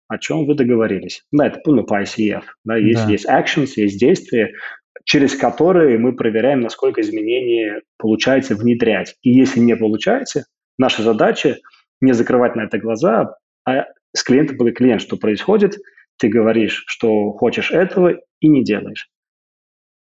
о 0.08 0.18
чем 0.18 0.46
вы 0.46 0.56
договорились. 0.56 1.24
Да, 1.32 1.48
это 1.48 1.60
ну, 1.66 1.84
по 1.84 2.02
ICF. 2.02 2.44
Да, 2.64 2.78
есть, 2.78 3.06
да. 3.06 3.12
есть 3.12 3.30
actions, 3.30 3.74
есть 3.76 4.00
действия, 4.00 4.54
через 5.04 5.36
которые 5.36 5.98
мы 5.98 6.14
проверяем, 6.14 6.62
насколько 6.62 7.02
изменения 7.02 7.82
получается 7.98 8.56
внедрять. 8.56 9.16
И 9.22 9.32
если 9.32 9.60
не 9.60 9.76
получается, 9.76 10.46
наша 10.78 11.04
задача 11.04 11.58
не 12.02 12.14
закрывать 12.14 12.56
на 12.56 12.62
это 12.62 12.78
глаза, 12.78 13.36
а 13.66 13.86
с 14.14 14.24
клиентом 14.24 14.58
под 14.58 14.76
клиент, 14.76 15.02
что 15.02 15.18
происходит, 15.18 15.78
ты 16.18 16.30
говоришь, 16.30 16.84
что 16.88 17.32
хочешь 17.32 17.72
этого 17.72 18.16
и 18.40 18.48
не 18.48 18.64
делаешь. 18.64 19.10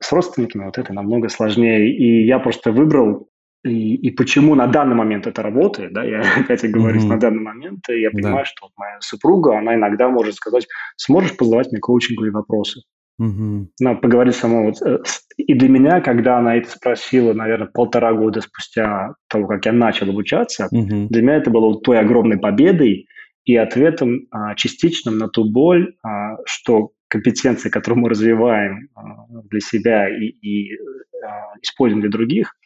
С 0.01 0.11
родственниками 0.11 0.65
вот 0.65 0.77
это 0.77 0.93
намного 0.93 1.29
сложнее. 1.29 1.95
И 1.95 2.25
я 2.25 2.39
просто 2.39 2.71
выбрал 2.71 3.27
и, 3.65 3.95
и 3.95 4.11
почему 4.11 4.53
на 4.55 4.67
данный 4.67 4.95
момент 4.95 5.25
это 5.27 5.41
работает, 5.41 5.93
да, 5.93 6.03
я 6.03 6.21
опять 6.37 6.69
говорю, 6.69 7.01
mm-hmm. 7.01 7.07
на 7.07 7.19
данный 7.19 7.41
момент 7.41 7.83
я 7.89 8.11
понимаю, 8.11 8.37
да. 8.37 8.45
что 8.45 8.69
моя 8.77 8.97
супруга, 9.01 9.57
она 9.57 9.75
иногда 9.75 10.09
может 10.09 10.35
сказать, 10.35 10.67
сможешь 10.97 11.35
позадавать 11.35 11.71
мне 11.71 11.81
коучинговые 11.81 12.31
вопросы. 12.31 12.81
Mm-hmm. 13.19 13.67
Надо 13.79 13.99
поговорить 14.01 14.35
сама 14.35 14.61
вот, 14.61 14.81
э, 14.81 14.99
и 15.37 15.53
для 15.53 15.69
меня, 15.69 16.01
когда 16.01 16.37
она 16.37 16.57
это 16.57 16.69
спросила, 16.69 17.33
наверное, 17.33 17.67
полтора 17.67 18.13
года 18.13 18.41
спустя 18.41 19.15
того, 19.29 19.47
как 19.47 19.65
я 19.65 19.71
начал 19.71 20.09
обучаться, 20.09 20.67
mm-hmm. 20.71 21.07
для 21.07 21.21
меня 21.21 21.37
это 21.37 21.49
было 21.49 21.79
той 21.79 21.99
огромной 21.99 22.37
победой 22.37 23.07
и 23.45 23.55
ответом 23.55 24.27
а, 24.31 24.55
частичным 24.55 25.17
на 25.17 25.29
ту 25.29 25.49
боль, 25.49 25.95
а, 26.03 26.37
что 26.45 26.91
компетенции, 27.07 27.69
которые 27.69 27.99
мы 27.99 28.09
развиваем 28.09 28.89
а, 28.95 29.27
для 29.49 29.59
себя 29.59 30.09
и, 30.09 30.25
и 30.25 30.75
а, 31.23 31.53
используем 31.61 32.01
для 32.01 32.09
других– 32.09 32.53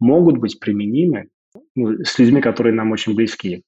могут 0.00 0.38
быть 0.38 0.60
применимы 0.60 1.28
ну, 1.74 2.04
с 2.04 2.18
людьми, 2.18 2.40
которые 2.40 2.74
нам 2.74 2.92
очень 2.92 3.14
близки. 3.14 3.62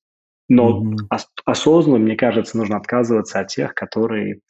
Но 0.48 0.82
mm-hmm. 0.82 0.96
ос- 1.10 1.30
осознанно, 1.44 1.98
мне 1.98 2.16
кажется, 2.16 2.56
нужно 2.56 2.76
отказываться 2.76 3.40
от 3.40 3.48
тех, 3.48 3.74
которые, 3.74 4.40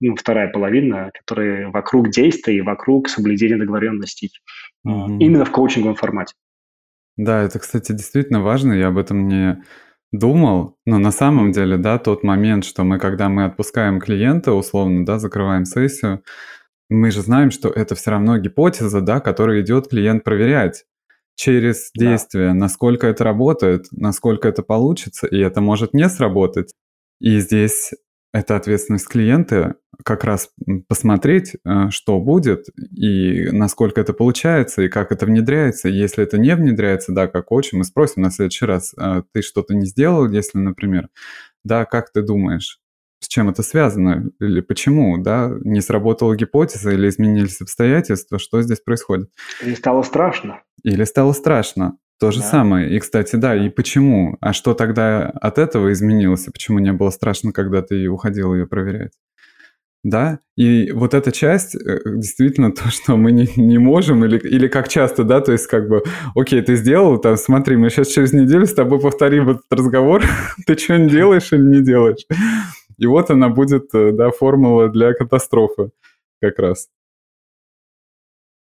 ну, 0.00 0.16
вторая 0.16 0.50
половина, 0.50 1.10
которые 1.12 1.68
вокруг 1.68 2.10
действий, 2.10 2.60
вокруг 2.60 3.08
соблюдения 3.08 3.56
договоренностей. 3.56 4.30
Mm-hmm. 4.86 5.18
Именно 5.18 5.44
в 5.44 5.50
коучинговом 5.50 5.96
формате. 5.96 6.34
Да, 7.16 7.42
это, 7.42 7.58
кстати, 7.58 7.92
действительно 7.92 8.40
важно. 8.40 8.72
Я 8.72 8.88
об 8.88 8.98
этом 8.98 9.28
не 9.28 9.62
думал, 10.12 10.76
но 10.86 10.98
на 10.98 11.10
самом 11.10 11.52
деле, 11.52 11.76
да, 11.76 11.98
тот 11.98 12.22
момент, 12.22 12.64
что 12.64 12.84
мы, 12.84 12.98
когда 12.98 13.28
мы 13.28 13.44
отпускаем 13.44 14.00
клиента, 14.00 14.52
условно, 14.52 15.04
да, 15.04 15.18
закрываем 15.18 15.64
сессию, 15.64 16.22
мы 16.88 17.10
же 17.10 17.22
знаем, 17.22 17.50
что 17.50 17.68
это 17.70 17.94
все 17.94 18.10
равно 18.10 18.38
гипотеза, 18.38 19.00
да, 19.00 19.20
которую 19.20 19.62
идет 19.62 19.88
клиент 19.88 20.24
проверять 20.24 20.84
через 21.36 21.90
действие, 21.94 22.48
да. 22.48 22.54
насколько 22.54 23.06
это 23.06 23.24
работает, 23.24 23.86
насколько 23.90 24.48
это 24.48 24.62
получится, 24.62 25.26
и 25.26 25.38
это 25.38 25.60
может 25.60 25.94
не 25.94 26.08
сработать. 26.08 26.72
И 27.20 27.38
здесь 27.38 27.92
это 28.32 28.56
ответственность 28.56 29.08
клиента 29.08 29.76
как 30.04 30.24
раз 30.24 30.50
посмотреть, 30.88 31.56
э, 31.64 31.90
что 31.90 32.18
будет, 32.18 32.66
и 32.76 33.50
насколько 33.52 34.00
это 34.00 34.14
получается, 34.14 34.82
и 34.82 34.88
как 34.88 35.12
это 35.12 35.26
внедряется. 35.26 35.88
Если 35.88 36.24
это 36.24 36.38
не 36.38 36.56
внедряется, 36.56 37.12
да, 37.12 37.28
как 37.28 37.46
коуч, 37.46 37.72
мы 37.72 37.84
спросим 37.84 38.22
на 38.22 38.30
следующий 38.30 38.64
раз, 38.64 38.94
«А 38.96 39.22
ты 39.32 39.42
что-то 39.42 39.74
не 39.74 39.86
сделал, 39.86 40.28
если, 40.28 40.58
например, 40.58 41.08
да, 41.62 41.84
как 41.84 42.10
ты 42.10 42.22
думаешь, 42.22 42.80
с 43.20 43.28
чем 43.28 43.48
это 43.48 43.62
связано, 43.62 44.30
или 44.40 44.60
почему, 44.60 45.16
да, 45.18 45.52
не 45.62 45.80
сработала 45.80 46.34
гипотеза, 46.34 46.90
или 46.90 47.08
изменились 47.08 47.60
обстоятельства, 47.60 48.38
что 48.38 48.60
здесь 48.62 48.80
происходит. 48.80 49.30
Или 49.62 49.74
стало 49.74 50.02
страшно. 50.02 50.62
Или 50.82 51.04
стало 51.04 51.32
страшно. 51.32 51.98
То 52.18 52.30
же 52.30 52.40
да. 52.40 52.46
самое. 52.46 52.94
И, 52.94 52.98
кстати, 53.00 53.36
да, 53.36 53.56
и 53.56 53.68
почему? 53.68 54.36
А 54.40 54.52
что 54.52 54.74
тогда 54.74 55.28
от 55.28 55.58
этого 55.58 55.92
изменилось? 55.92 56.46
И 56.46 56.52
почему 56.52 56.78
не 56.78 56.92
было 56.92 57.10
страшно, 57.10 57.52
когда 57.52 57.82
ты 57.82 58.08
уходил 58.08 58.54
ее 58.54 58.66
проверять? 58.66 59.12
Да, 60.04 60.40
и 60.56 60.90
вот 60.90 61.14
эта 61.14 61.30
часть, 61.30 61.76
э, 61.76 62.00
действительно, 62.04 62.72
то, 62.72 62.90
что 62.90 63.16
мы 63.16 63.30
не, 63.32 63.48
не 63.56 63.78
можем, 63.78 64.24
или, 64.24 64.38
или 64.38 64.66
как 64.68 64.88
часто, 64.88 65.22
да, 65.22 65.40
то 65.40 65.52
есть 65.52 65.66
как 65.68 65.88
бы, 65.88 66.02
окей, 66.34 66.60
ты 66.62 66.74
сделал, 66.76 67.18
там, 67.18 67.36
смотри, 67.36 67.76
мы 67.76 67.88
сейчас 67.88 68.08
через 68.08 68.32
неделю 68.32 68.66
с 68.66 68.74
тобой 68.74 69.00
повторим 69.00 69.50
этот 69.50 69.64
разговор, 69.70 70.22
ты 70.66 70.76
что-нибудь 70.76 71.12
делаешь 71.12 71.52
или 71.52 71.62
не 71.62 71.82
делаешь? 71.82 72.26
И 72.98 73.06
вот 73.06 73.30
она 73.30 73.48
будет, 73.48 73.94
э, 73.94 74.12
да, 74.12 74.30
формула 74.30 74.88
для 74.88 75.12
катастрофы 75.12 75.90
как 76.40 76.58
раз. 76.58 76.88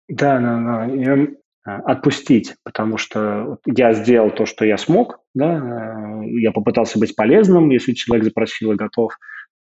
Да, 0.07 0.39
да, 0.39 0.87
да. 0.87 1.27
Отпустить, 1.65 2.55
потому 2.63 2.97
что 2.97 3.57
я 3.65 3.93
сделал 3.93 4.29
то, 4.29 4.45
что 4.45 4.65
я 4.65 4.77
смог, 4.77 5.19
да, 5.33 5.57
э, 5.57 6.29
я 6.39 6.51
попытался 6.51 6.99
быть 6.99 7.15
полезным, 7.15 7.71
если 7.71 7.93
человек 7.93 8.25
запросил 8.25 8.71
и 8.71 8.75
готов, 8.75 9.13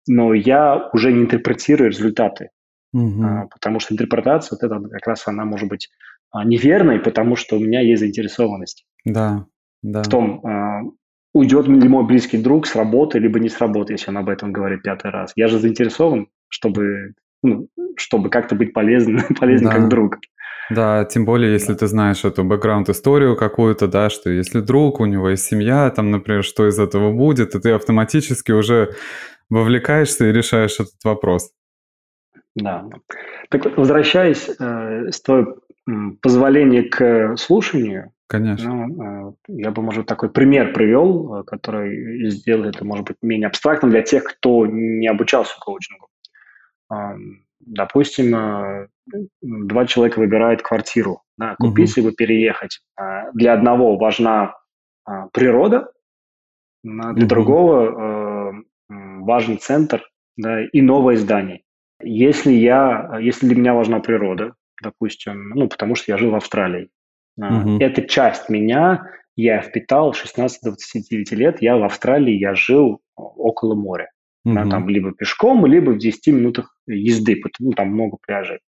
но 0.07 0.33
я 0.33 0.89
уже 0.93 1.11
не 1.11 1.21
интерпретирую 1.21 1.89
результаты, 1.89 2.49
угу. 2.93 3.49
потому 3.51 3.79
что 3.79 3.95
интерпретация, 3.95 4.55
вот 4.55 4.63
это 4.63 4.87
как 4.89 5.07
раз 5.07 5.27
она 5.27 5.45
может 5.45 5.67
быть 5.67 5.89
а, 6.31 6.43
неверной, 6.43 6.99
потому 6.99 7.35
что 7.35 7.57
у 7.57 7.59
меня 7.59 7.81
есть 7.81 8.01
заинтересованность. 8.01 8.85
Да, 9.03 9.45
да. 9.81 10.03
В 10.03 10.07
том, 10.07 10.45
а, 10.45 10.81
уйдет 11.33 11.67
ли 11.67 11.87
мой 11.87 12.05
близкий 12.05 12.37
друг 12.37 12.67
с 12.67 12.75
работы, 12.75 13.19
либо 13.19 13.39
не 13.39 13.49
с 13.49 13.59
работы, 13.59 13.93
если 13.93 14.09
он 14.09 14.17
об 14.17 14.29
этом 14.29 14.51
говорит 14.51 14.83
пятый 14.83 15.11
раз. 15.11 15.31
Я 15.35 15.47
же 15.47 15.59
заинтересован, 15.59 16.27
чтобы, 16.49 17.13
ну, 17.41 17.67
чтобы 17.97 18.29
как-то 18.29 18.55
быть 18.55 18.73
полезным, 18.73 19.23
полезным 19.39 19.71
да. 19.71 19.79
как 19.79 19.89
друг. 19.89 20.17
Да, 20.69 21.05
тем 21.05 21.25
более, 21.25 21.53
если 21.53 21.73
да. 21.73 21.79
ты 21.79 21.87
знаешь 21.87 22.25
эту 22.25 22.43
бэкграунд-историю 22.43 23.35
какую-то, 23.35 23.87
да, 23.87 24.09
что 24.09 24.29
если 24.29 24.61
друг, 24.61 24.99
у 24.99 25.05
него 25.05 25.29
есть 25.29 25.45
семья, 25.45 25.89
там, 25.91 26.11
например, 26.11 26.43
что 26.43 26.67
из 26.67 26.79
этого 26.79 27.11
будет, 27.11 27.55
и 27.55 27.59
ты 27.59 27.71
автоматически 27.71 28.51
уже 28.51 28.95
вовлекаешься 29.49 30.27
и 30.27 30.31
решаешь 30.31 30.75
этот 30.75 31.03
вопрос. 31.03 31.51
Да. 32.55 32.85
Так 33.49 33.77
возвращаясь 33.77 34.49
э, 34.49 35.11
с 35.11 35.21
твоего 35.21 35.57
позволения 36.21 36.83
к 36.83 37.37
слушанию, 37.37 38.11
Конечно. 38.27 38.73
Ну, 38.73 39.29
э, 39.29 39.33
я 39.49 39.69
бы, 39.69 39.83
может, 39.83 40.07
такой 40.07 40.31
пример 40.31 40.73
привел, 40.73 41.41
э, 41.41 41.43
который 41.43 42.27
сделает 42.31 42.75
это, 42.75 42.83
может 42.83 43.05
быть, 43.05 43.17
менее 43.21 43.47
абстрактным 43.47 43.91
для 43.91 44.01
тех, 44.01 44.23
кто 44.23 44.65
не 44.65 45.07
обучался 45.07 45.55
коучингу. 45.59 46.07
Допустим, 47.59 48.35
э, 48.35 48.87
два 49.41 49.85
человека 49.85 50.19
выбирают 50.19 50.61
квартиру, 50.61 51.21
да, 51.37 51.55
купить 51.59 51.91
угу. 51.91 52.01
либо 52.01 52.15
переехать. 52.15 52.79
Для 53.33 53.53
одного 53.53 53.97
важна 53.97 54.55
природа, 55.33 55.91
для 56.83 57.11
угу. 57.11 57.25
другого 57.25 58.63
важен 58.89 59.59
центр 59.59 60.03
да, 60.37 60.63
и 60.63 60.81
новое 60.81 61.17
здание. 61.17 61.61
Если, 62.01 62.51
я, 62.51 63.17
если 63.21 63.47
для 63.47 63.55
меня 63.55 63.73
важна 63.73 63.99
природа, 63.99 64.53
допустим, 64.83 65.49
ну, 65.49 65.67
потому 65.67 65.95
что 65.95 66.11
я 66.11 66.17
жил 66.17 66.31
в 66.31 66.35
Австралии, 66.35 66.89
Угу. 67.37 67.77
Это 67.79 68.01
часть 68.03 68.49
меня, 68.49 69.11
я 69.35 69.61
впитал 69.61 70.11
16-29 70.11 71.35
лет, 71.35 71.61
я 71.61 71.77
в 71.77 71.83
Австралии, 71.83 72.37
я 72.37 72.55
жил 72.55 73.01
около 73.15 73.75
моря. 73.75 74.09
Угу. 74.45 74.53
Да, 74.53 74.65
там 74.65 74.87
либо 74.89 75.11
пешком, 75.11 75.65
либо 75.65 75.91
в 75.91 75.97
10 75.97 76.27
минутах 76.27 76.77
езды, 76.87 77.35
потому 77.35 77.73
там 77.73 77.89
много 77.89 78.17
пляжей. 78.25 78.59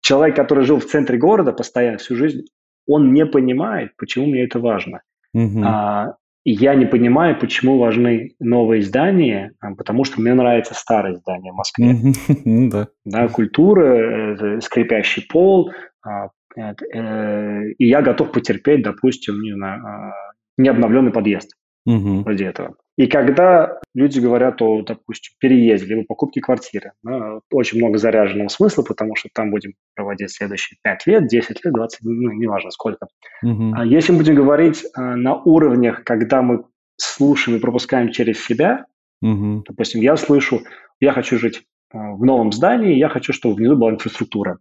Человек, 0.00 0.36
который 0.36 0.64
жил 0.64 0.78
в 0.78 0.86
центре 0.86 1.18
города 1.18 1.52
постоянно 1.52 1.98
всю 1.98 2.16
жизнь, 2.16 2.42
он 2.86 3.12
не 3.12 3.26
понимает, 3.26 3.92
почему 3.96 4.26
мне 4.26 4.44
это 4.44 4.60
важно. 4.60 5.02
Угу. 5.34 5.62
А, 5.64 6.14
я 6.44 6.74
не 6.74 6.86
понимаю, 6.86 7.38
почему 7.38 7.78
важны 7.78 8.32
новые 8.40 8.82
здания, 8.82 9.52
а, 9.60 9.74
потому 9.74 10.04
что 10.04 10.20
мне 10.20 10.34
нравятся 10.34 10.74
старые 10.74 11.16
здания 11.16 11.52
в 11.52 11.56
Москве. 11.56 11.94
Ну 12.44 12.70
да. 12.70 12.88
Да, 13.04 13.28
культура, 13.28 13.84
э, 13.84 14.60
скрипящий 14.60 15.26
пол, 15.28 15.72
а, 16.02 16.28
Э, 16.58 17.70
и 17.78 17.86
я 17.86 18.02
готов 18.02 18.32
потерпеть, 18.32 18.82
допустим, 18.82 19.40
не 19.40 19.52
знаю, 19.54 19.84
а, 19.84 20.12
необновленный 20.56 21.12
подъезд 21.12 21.54
угу. 21.88 22.22
вроде 22.22 22.46
этого. 22.46 22.74
И 22.96 23.06
когда 23.06 23.78
люди 23.94 24.18
говорят 24.18 24.60
о, 24.60 24.82
допустим, 24.82 25.34
переезде, 25.38 25.94
либо 25.94 26.04
покупке 26.06 26.40
квартиры, 26.40 26.92
да, 27.02 27.38
очень 27.52 27.78
много 27.78 27.96
заряженного 27.96 28.48
смысла, 28.48 28.82
потому 28.82 29.14
что 29.14 29.28
там 29.32 29.50
будем 29.50 29.74
проводить 29.94 30.32
следующие 30.32 30.78
5 30.82 31.06
лет, 31.06 31.28
10 31.28 31.64
лет, 31.64 31.74
20, 31.74 32.00
ну, 32.02 32.32
неважно 32.32 32.70
сколько. 32.70 33.06
Угу. 33.42 33.72
А 33.76 33.86
если 33.86 34.12
мы 34.12 34.18
будем 34.18 34.34
говорить 34.34 34.84
а, 34.94 35.16
на 35.16 35.36
уровнях, 35.36 36.02
когда 36.04 36.42
мы 36.42 36.64
слушаем 36.96 37.58
и 37.58 37.60
пропускаем 37.60 38.10
через 38.10 38.44
себя, 38.44 38.86
угу. 39.22 39.62
допустим, 39.66 40.00
я 40.00 40.16
слышу, 40.16 40.62
я 41.00 41.12
хочу 41.12 41.38
жить 41.38 41.62
а, 41.92 42.14
в 42.14 42.24
новом 42.24 42.50
здании, 42.50 42.96
я 42.96 43.08
хочу, 43.08 43.32
чтобы 43.32 43.54
внизу 43.54 43.76
была 43.76 43.92
инфраструктура. 43.92 44.58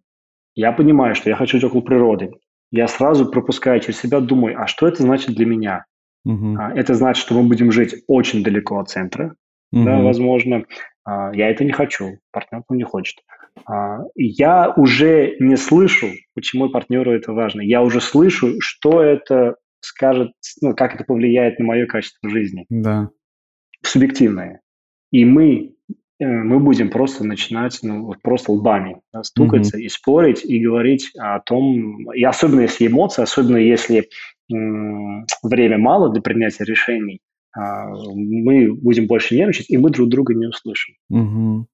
Я 0.53 0.71
понимаю, 0.71 1.15
что 1.15 1.29
я 1.29 1.35
хочу 1.35 1.57
жить 1.57 1.65
около 1.65 1.81
природы. 1.81 2.31
Я 2.71 2.87
сразу 2.87 3.31
пропускаю 3.31 3.79
через 3.79 3.99
себя, 3.99 4.19
думаю, 4.19 4.61
а 4.61 4.67
что 4.67 4.87
это 4.87 5.01
значит 5.01 5.35
для 5.35 5.45
меня? 5.45 5.85
Угу. 6.27 6.57
Это 6.75 6.93
значит, 6.93 7.23
что 7.23 7.35
мы 7.35 7.47
будем 7.47 7.71
жить 7.71 8.03
очень 8.07 8.43
далеко 8.43 8.79
от 8.79 8.89
центра, 8.89 9.35
угу. 9.71 9.85
да, 9.85 9.99
возможно. 10.01 10.65
А, 11.05 11.31
я 11.33 11.49
это 11.49 11.63
не 11.63 11.71
хочу, 11.71 12.19
партнер 12.31 12.63
не 12.69 12.83
хочет. 12.83 13.15
А, 13.65 13.99
я 14.15 14.73
уже 14.75 15.37
не 15.39 15.55
слышу, 15.55 16.07
почему 16.35 16.69
партнеру 16.69 17.11
это 17.11 17.31
важно. 17.31 17.61
Я 17.61 17.81
уже 17.81 18.01
слышу, 18.01 18.55
что 18.59 19.01
это 19.01 19.55
скажет, 19.79 20.31
ну, 20.61 20.75
как 20.75 20.95
это 20.95 21.05
повлияет 21.05 21.59
на 21.59 21.65
мое 21.65 21.85
качество 21.85 22.29
жизни. 22.29 22.65
Да. 22.69 23.09
Субъективное. 23.83 24.61
И 25.11 25.23
мы 25.23 25.76
мы 26.19 26.59
будем 26.59 26.89
просто 26.89 27.23
начинать, 27.23 27.79
ну, 27.83 28.13
просто 28.23 28.51
лбами 28.51 29.01
да, 29.13 29.23
стукаться 29.23 29.77
mm-hmm. 29.77 29.81
и 29.81 29.89
спорить, 29.89 30.43
и 30.43 30.59
говорить 30.59 31.11
о 31.17 31.39
том, 31.39 32.11
и 32.11 32.23
особенно 32.23 32.61
если 32.61 32.87
эмоции, 32.87 33.21
особенно 33.21 33.57
если 33.57 34.09
м- 34.51 35.25
время 35.43 35.77
мало 35.77 36.11
для 36.11 36.21
принятия 36.21 36.63
решений, 36.63 37.19
а, 37.55 37.87
мы 37.87 38.73
будем 38.73 39.07
больше 39.07 39.35
нервничать, 39.35 39.69
и 39.69 39.77
мы 39.77 39.89
друг 39.89 40.09
друга 40.09 40.33
не 40.33 40.47
услышим. 40.47 40.95
Mm-hmm. 41.11 41.65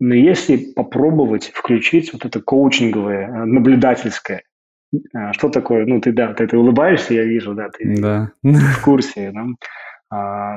Но 0.00 0.14
если 0.14 0.56
попробовать 0.56 1.52
включить 1.54 2.12
вот 2.12 2.24
это 2.24 2.40
коучинговое, 2.40 3.28
э, 3.28 3.44
наблюдательское, 3.44 4.42
э, 4.92 5.32
что 5.32 5.48
такое, 5.48 5.86
ну, 5.86 6.00
ты, 6.00 6.12
да, 6.12 6.34
ты, 6.34 6.46
ты 6.46 6.58
улыбаешься, 6.58 7.14
я 7.14 7.24
вижу, 7.24 7.54
да, 7.54 7.68
ты 7.70 8.00
да. 8.00 8.32
в 8.42 8.82
курсе, 8.84 9.32
да, 9.32 9.46
а, 10.10 10.56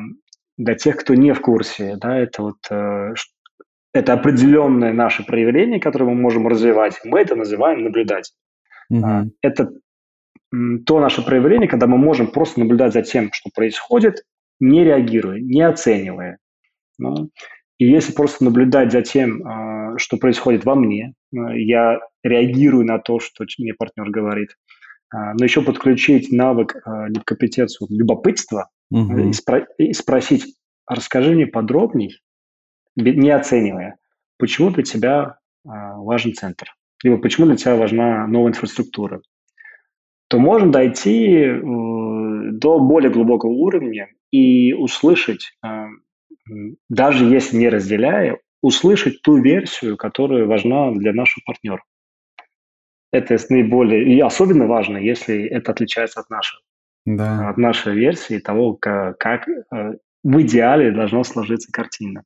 для 0.58 0.76
тех, 0.76 0.98
кто 0.98 1.14
не 1.16 1.34
в 1.34 1.42
курсе, 1.42 1.98
да, 1.98 2.18
это 2.18 2.42
вот 2.42 2.58
э, 2.70 3.14
это 3.94 4.14
определенное 4.14 4.94
наше 4.94 5.24
проявление, 5.24 5.80
которое 5.80 6.06
мы 6.06 6.16
можем 6.16 6.48
развивать. 6.48 7.00
Мы 7.04 7.20
это 7.20 7.36
называем 7.36 7.84
наблюдать. 7.84 8.32
Mm-hmm. 8.92 9.30
Это 9.42 9.72
то 10.86 11.00
наше 11.00 11.24
проявление, 11.24 11.68
когда 11.68 11.88
мы 11.88 11.98
можем 11.98 12.28
просто 12.28 12.60
наблюдать 12.60 12.94
за 12.94 13.02
тем, 13.02 13.32
что 13.34 13.50
происходит, 13.54 14.24
не 14.60 14.84
реагируя, 14.84 15.40
не 15.40 15.62
оценивая. 15.62 16.38
Ну, 16.98 17.30
и 17.78 17.86
если 17.86 18.14
просто 18.14 18.44
наблюдать 18.44 18.92
за 18.92 19.02
тем, 19.02 19.46
а, 19.46 19.98
что 19.98 20.18
происходит 20.18 20.66
во 20.66 20.76
мне, 20.76 21.14
а, 21.36 21.54
я 21.54 22.00
реагирую 22.24 22.86
на 22.86 22.98
то, 22.98 23.20
что 23.20 23.46
мне 23.60 23.74
партнер 23.74 24.10
говорит, 24.10 24.56
но 25.14 25.42
еще 25.42 25.62
подключить 25.62 26.34
навык 26.34 26.76
либо 26.86 27.24
компетенцию 27.24 27.88
любопытства, 27.90 28.70
угу. 28.92 29.18
и, 29.18 29.32
спро- 29.32 29.68
и 29.78 29.94
спросить, 29.94 30.56
расскажи 30.88 31.32
мне 31.32 31.48
подробней, 31.48 32.22
не 32.96 33.30
оценивая, 33.30 33.98
почему 34.38 34.72
для 34.72 34.84
тебя 34.84 35.40
а, 35.66 35.98
важен 35.98 36.34
центр, 36.34 36.74
либо 37.04 37.18
почему 37.18 37.46
для 37.48 37.56
тебя 37.56 37.76
важна 37.76 38.28
новая 38.28 38.50
инфраструктура, 38.50 39.22
то 40.30 40.40
можно 40.40 40.72
дойти 40.72 41.36
э, 41.36 41.62
до 41.62 42.80
более 42.80 43.10
глубокого 43.10 43.52
уровня 43.52 44.10
и 44.32 44.74
услышать, 44.74 45.54
э, 45.66 45.86
даже 46.90 47.26
если 47.26 47.58
не 47.58 47.70
разделяя, 47.70 48.40
услышать 48.62 49.22
ту 49.22 49.38
версию, 49.38 49.96
которая 49.96 50.46
важна 50.46 50.92
для 50.92 51.14
нашего 51.14 51.44
партнера. 51.46 51.82
Это 53.12 53.38
наиболее 53.50 54.04
и 54.04 54.20
особенно 54.20 54.68
важно, 54.68 54.98
если 54.98 55.46
это 55.46 55.72
отличается 55.72 56.20
от 56.20 56.30
нашего 56.30 56.62
да. 57.08 57.50
от 57.50 57.58
нашей 57.58 57.96
версии 57.96 58.40
того, 58.40 58.74
как, 58.76 59.48
э, 59.48 59.94
в 60.24 60.42
идеале 60.42 60.92
должна 60.92 61.24
сложиться 61.24 61.72
картина. 61.72 62.24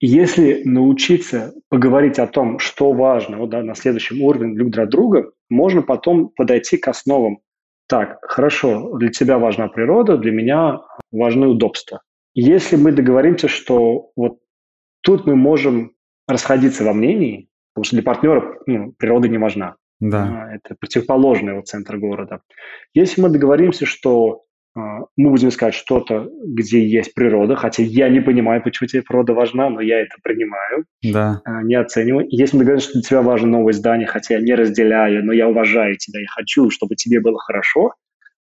если 0.00 0.62
научиться 0.64 1.54
поговорить 1.68 2.20
о 2.20 2.28
том, 2.28 2.60
что 2.60 2.92
важно 2.92 3.38
вот, 3.38 3.50
да, 3.50 3.62
на 3.62 3.74
следующем 3.74 4.22
уровне 4.22 4.56
друг 4.56 4.70
для 4.70 4.86
друга, 4.86 5.32
можно 5.50 5.82
потом 5.82 6.28
подойти 6.28 6.76
к 6.76 6.86
основам. 6.86 7.40
Так, 7.88 8.18
хорошо, 8.22 8.96
для 8.96 9.08
тебя 9.08 9.38
важна 9.38 9.66
природа, 9.66 10.16
для 10.16 10.30
меня 10.30 10.80
важны 11.10 11.48
удобства. 11.48 12.02
если 12.34 12.76
мы 12.76 12.92
договоримся, 12.92 13.48
что 13.48 14.12
вот 14.14 14.38
тут 15.00 15.26
мы 15.26 15.34
можем 15.34 15.92
расходиться 16.28 16.84
во 16.84 16.92
мнении, 16.92 17.48
потому 17.74 17.84
что 17.84 17.96
для 17.96 18.04
партнера 18.04 18.58
ну, 18.66 18.92
природа 18.92 19.26
не 19.28 19.38
важна. 19.38 19.74
Да. 20.00 20.46
А, 20.46 20.54
это 20.54 20.76
противоположный 20.78 21.54
вот 21.54 21.68
центр 21.68 21.96
города. 21.98 22.40
Если 22.94 23.20
мы 23.20 23.30
договоримся, 23.30 23.86
что 23.86 24.44
а, 24.76 25.00
мы 25.16 25.30
будем 25.30 25.48
искать 25.48 25.74
что-то, 25.74 26.30
где 26.44 26.86
есть 26.86 27.14
природа, 27.14 27.56
хотя 27.56 27.82
я 27.82 28.08
не 28.08 28.20
понимаю, 28.20 28.62
почему 28.62 28.86
тебе 28.86 29.02
природа 29.02 29.34
важна, 29.34 29.70
но 29.70 29.80
я 29.80 30.00
это 30.00 30.16
принимаю, 30.22 30.84
да. 31.02 31.40
А, 31.44 31.62
не 31.62 31.74
оцениваю. 31.74 32.26
Если 32.30 32.56
мы 32.56 32.64
говорим, 32.64 32.80
что 32.80 32.92
для 32.94 33.02
тебя 33.02 33.22
важно 33.22 33.48
новое 33.48 33.72
здание, 33.72 34.06
хотя 34.06 34.34
я 34.34 34.40
не 34.40 34.54
разделяю, 34.54 35.24
но 35.24 35.32
я 35.32 35.48
уважаю 35.48 35.96
тебя, 35.96 36.20
я 36.20 36.28
хочу, 36.28 36.70
чтобы 36.70 36.94
тебе 36.94 37.20
было 37.20 37.38
хорошо, 37.38 37.94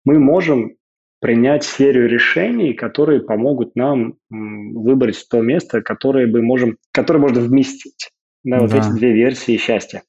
мы 0.04 0.18
можем 0.18 0.76
принять 1.20 1.64
серию 1.64 2.06
решений, 2.06 2.74
которые 2.74 3.22
помогут 3.22 3.76
нам 3.76 4.16
выбрать 4.28 5.24
то 5.30 5.40
место, 5.40 5.80
которое, 5.80 6.26
мы 6.26 6.42
можем, 6.42 6.76
которое 6.92 7.20
можно 7.20 7.40
вместить. 7.40 8.10
Да, 8.42 8.58
вот 8.58 8.72
да. 8.72 8.78
эти 8.78 8.88
две 8.90 9.12
версии 9.14 9.56
счастья. 9.56 10.02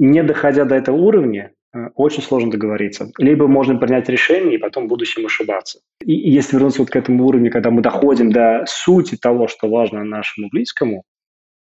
Не 0.00 0.22
доходя 0.22 0.64
до 0.64 0.76
этого 0.76 0.96
уровня, 0.96 1.52
э, 1.74 1.88
очень 1.94 2.22
сложно 2.22 2.50
договориться. 2.50 3.12
Либо 3.18 3.46
можно 3.46 3.76
принять 3.76 4.08
решение 4.08 4.54
и 4.54 4.58
потом 4.58 4.86
в 4.86 4.88
будущем 4.88 5.26
ошибаться. 5.26 5.80
И, 6.00 6.14
если 6.14 6.56
вернуться 6.56 6.80
вот 6.80 6.90
к 6.90 6.96
этому 6.96 7.26
уровню, 7.26 7.52
когда 7.52 7.70
мы 7.70 7.82
доходим 7.82 8.32
до 8.32 8.64
сути 8.66 9.18
того, 9.18 9.46
что 9.46 9.68
важно 9.68 10.02
нашему 10.02 10.48
близкому, 10.48 11.04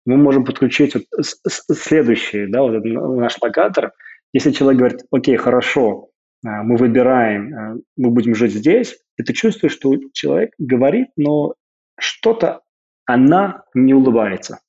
мы 0.05 0.17
можем 0.17 0.45
подключить 0.45 0.93
вот 0.93 1.05
следующий, 1.23 2.45
да, 2.45 2.61
вот 2.61 2.83
наш 2.85 3.35
локатор. 3.41 3.93
Если 4.31 4.51
человек 4.51 4.77
говорит, 4.77 5.01
окей, 5.11 5.35
хорошо, 5.35 6.09
а, 6.45 6.61
мы 6.61 6.77
выбираем, 6.77 7.55
а, 7.55 7.75
мы 7.97 8.11
будем 8.11 8.35
жить 8.35 8.53
здесь, 8.53 8.95
и 9.17 9.23
ты 9.23 9.33
чувствуешь, 9.33 9.73
что 9.73 9.95
человек 10.13 10.51
говорит, 10.59 11.07
но 11.17 11.55
что-то 11.99 12.61
она 13.05 13.63
не 13.73 13.95
улыбается. 13.95 14.59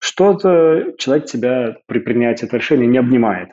Что-то 0.00 0.94
человек 0.98 1.26
тебя 1.26 1.76
при 1.86 2.00
принятии 2.00 2.46
этого 2.46 2.58
решения 2.58 2.86
не 2.86 2.98
обнимает. 2.98 3.50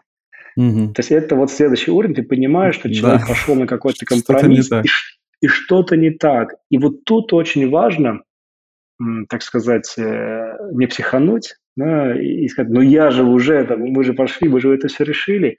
Угу. 0.56 0.94
То 0.94 1.00
есть 1.00 1.12
это 1.12 1.36
вот 1.36 1.52
следующий 1.52 1.92
уровень, 1.92 2.16
ты 2.16 2.24
понимаешь, 2.24 2.76
что 2.76 2.92
человек 2.92 3.22
да. 3.22 3.28
пошел 3.28 3.56
на 3.56 3.68
какой-то 3.68 4.06
компромисс, 4.06 4.66
что 4.66 4.82
и, 4.82 4.88
и 5.42 5.48
что-то 5.48 5.96
не 5.96 6.10
так. 6.10 6.56
И 6.72 6.80
вот 6.80 7.04
тут 7.04 7.32
очень 7.34 7.70
важно, 7.70 8.24
так 9.30 9.44
сказать, 9.44 9.94
э, 9.98 10.58
не 10.72 10.88
психануть, 10.88 11.56
да, 11.76 12.20
и 12.20 12.48
сказать, 12.48 12.72
ну 12.72 12.82
я 12.82 13.12
же 13.12 13.24
уже, 13.24 13.64
там, 13.66 13.82
мы 13.82 14.04
же 14.04 14.14
пошли, 14.14 14.50
мы 14.50 14.60
же 14.60 14.74
это 14.74 14.88
все 14.88 15.04
решили, 15.04 15.58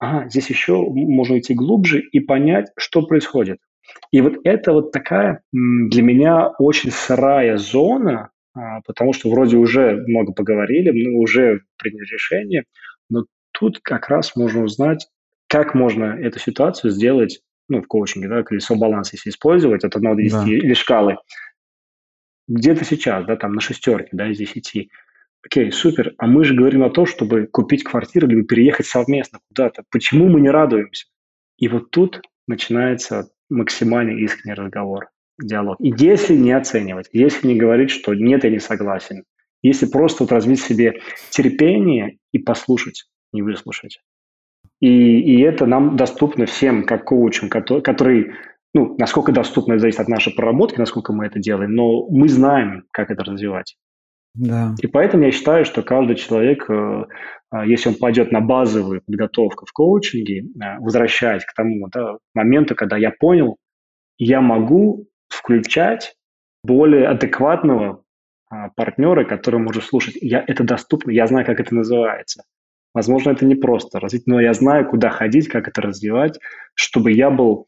ага, 0.00 0.28
здесь 0.28 0.50
еще 0.50 0.84
можно 0.90 1.38
идти 1.38 1.54
глубже 1.54 2.00
и 2.00 2.18
понять, 2.18 2.72
что 2.76 3.02
происходит. 3.02 3.58
И 4.10 4.20
вот 4.20 4.38
это 4.42 4.72
вот 4.72 4.90
такая 4.90 5.42
для 5.52 6.02
меня 6.02 6.48
очень 6.58 6.90
сырая 6.90 7.58
зона, 7.58 8.20
а, 8.20 8.31
потому 8.54 9.12
что 9.12 9.30
вроде 9.30 9.56
уже 9.56 10.04
много 10.06 10.32
поговорили, 10.32 10.90
мы 10.90 11.18
уже 11.18 11.62
приняли 11.78 12.04
решение, 12.04 12.64
но 13.08 13.24
тут 13.52 13.80
как 13.80 14.08
раз 14.08 14.36
можно 14.36 14.62
узнать, 14.62 15.08
как 15.46 15.74
можно 15.74 16.04
эту 16.04 16.38
ситуацию 16.38 16.90
сделать, 16.90 17.40
ну, 17.68 17.82
в 17.82 17.86
коучинге, 17.86 18.28
да, 18.28 18.42
колесо 18.42 18.74
баланса, 18.74 19.16
если 19.16 19.30
использовать 19.30 19.84
от 19.84 19.94
1 19.96 20.16
до 20.16 20.22
10 20.22 20.32
да. 20.32 20.44
или 20.46 20.74
шкалы. 20.74 21.16
Где 22.48 22.74
то 22.74 22.84
сейчас, 22.84 23.24
да, 23.24 23.36
там 23.36 23.52
на 23.52 23.60
шестерке, 23.60 24.10
да, 24.12 24.30
из 24.30 24.38
10. 24.38 24.88
Окей, 25.44 25.72
супер. 25.72 26.14
А 26.18 26.26
мы 26.26 26.44
же 26.44 26.54
говорим 26.54 26.82
о 26.84 26.90
том, 26.90 27.06
чтобы 27.06 27.46
купить 27.46 27.84
квартиру 27.84 28.26
либо 28.26 28.46
переехать 28.46 28.86
совместно 28.86 29.40
куда-то. 29.48 29.84
Почему 29.90 30.28
мы 30.28 30.40
не 30.40 30.50
радуемся? 30.50 31.06
И 31.58 31.68
вот 31.68 31.90
тут 31.90 32.20
начинается 32.46 33.30
максимально 33.48 34.18
искренний 34.18 34.54
разговор, 34.54 35.08
диалог. 35.46 35.76
И 35.80 35.92
если 35.96 36.34
не 36.36 36.52
оценивать, 36.52 37.08
если 37.12 37.46
не 37.46 37.56
говорить, 37.56 37.90
что 37.90 38.14
нет, 38.14 38.44
я 38.44 38.50
не 38.50 38.58
согласен, 38.58 39.24
если 39.62 39.86
просто 39.86 40.24
вот 40.24 40.32
развить 40.32 40.60
себе 40.60 41.00
терпение 41.30 42.18
и 42.32 42.38
послушать, 42.38 43.04
не 43.32 43.42
выслушать. 43.42 44.00
И, 44.80 45.20
и 45.20 45.40
это 45.42 45.66
нам 45.66 45.96
доступно 45.96 46.46
всем, 46.46 46.84
как 46.84 47.04
коучам, 47.04 47.48
который, 47.48 47.82
который, 47.82 48.32
ну, 48.74 48.96
насколько 48.98 49.30
доступно, 49.30 49.74
это 49.74 49.82
зависит 49.82 50.00
от 50.00 50.08
нашей 50.08 50.34
проработки, 50.34 50.78
насколько 50.78 51.12
мы 51.12 51.26
это 51.26 51.38
делаем, 51.38 51.72
но 51.74 52.08
мы 52.08 52.28
знаем, 52.28 52.84
как 52.90 53.10
это 53.10 53.22
развивать. 53.22 53.76
Да. 54.34 54.74
И 54.80 54.86
поэтому 54.86 55.24
я 55.24 55.30
считаю, 55.30 55.64
что 55.64 55.82
каждый 55.82 56.16
человек, 56.16 56.68
э, 56.68 57.04
а, 57.50 57.66
если 57.66 57.90
он 57.90 57.96
пойдет 57.96 58.32
на 58.32 58.40
базовую 58.40 59.02
подготовку 59.02 59.66
в 59.66 59.72
коучинге, 59.72 60.40
э, 60.40 60.78
возвращаясь 60.80 61.44
к 61.44 61.52
тому 61.54 61.88
да, 61.92 62.16
моменту, 62.34 62.74
когда 62.74 62.96
я 62.96 63.10
понял, 63.10 63.56
я 64.16 64.40
могу 64.40 65.06
включать 65.42 66.14
более 66.62 67.08
адекватного 67.08 68.04
а, 68.48 68.68
партнера, 68.70 69.24
который 69.24 69.60
может 69.60 69.84
слушать. 69.84 70.16
Я, 70.20 70.44
это 70.46 70.64
доступно, 70.64 71.10
я 71.10 71.26
знаю, 71.26 71.44
как 71.44 71.60
это 71.60 71.74
называется. 71.74 72.44
Возможно, 72.94 73.30
это 73.30 73.44
не 73.46 73.54
просто 73.54 73.98
развить, 73.98 74.26
но 74.26 74.40
я 74.40 74.52
знаю, 74.52 74.88
куда 74.88 75.08
ходить, 75.08 75.48
как 75.48 75.66
это 75.66 75.80
развивать, 75.80 76.38
чтобы 76.74 77.12
я 77.12 77.30
был 77.30 77.66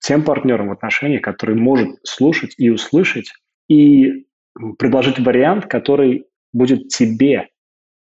тем 0.00 0.24
партнером 0.24 0.68
в 0.68 0.72
отношениях, 0.72 1.22
который 1.22 1.54
может 1.54 1.98
слушать 2.02 2.54
и 2.56 2.70
услышать, 2.70 3.32
и 3.68 4.26
предложить 4.78 5.18
вариант, 5.18 5.66
который 5.66 6.26
будет 6.52 6.88
тебе 6.88 7.48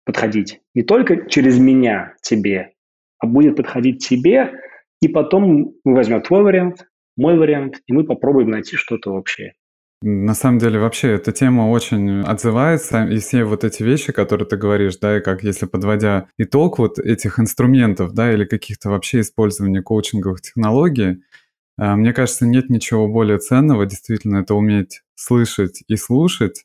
подходить. 0.04 0.60
Не 0.74 0.82
только 0.82 1.28
через 1.28 1.58
меня 1.58 2.14
тебе, 2.22 2.72
а 3.18 3.26
будет 3.26 3.56
подходить 3.56 4.06
тебе, 4.06 4.52
и 5.00 5.08
потом 5.08 5.74
мы 5.84 5.94
возьмем 5.94 6.22
твой 6.22 6.42
вариант, 6.42 6.86
мой 7.16 7.38
вариант, 7.38 7.80
и 7.86 7.92
мы 7.92 8.04
попробуем 8.04 8.50
найти 8.50 8.76
что-то 8.76 9.12
общее. 9.12 9.54
На 10.04 10.34
самом 10.34 10.58
деле, 10.58 10.80
вообще, 10.80 11.12
эта 11.12 11.30
тема 11.30 11.70
очень 11.70 12.22
отзывается, 12.22 13.04
и 13.04 13.18
все 13.18 13.44
вот 13.44 13.62
эти 13.62 13.84
вещи, 13.84 14.12
которые 14.12 14.48
ты 14.48 14.56
говоришь, 14.56 14.96
да, 14.96 15.18
и 15.18 15.20
как 15.20 15.44
если 15.44 15.66
подводя 15.66 16.26
итог 16.38 16.80
вот 16.80 16.98
этих 16.98 17.38
инструментов, 17.38 18.12
да, 18.12 18.32
или 18.32 18.44
каких-то 18.44 18.90
вообще 18.90 19.20
использования 19.20 19.80
коучинговых 19.80 20.40
технологий, 20.40 21.22
э, 21.78 21.94
мне 21.94 22.12
кажется, 22.12 22.46
нет 22.46 22.68
ничего 22.68 23.06
более 23.06 23.38
ценного, 23.38 23.86
действительно, 23.86 24.38
это 24.38 24.56
уметь 24.56 25.02
слышать 25.14 25.84
и 25.86 25.94
слушать, 25.94 26.64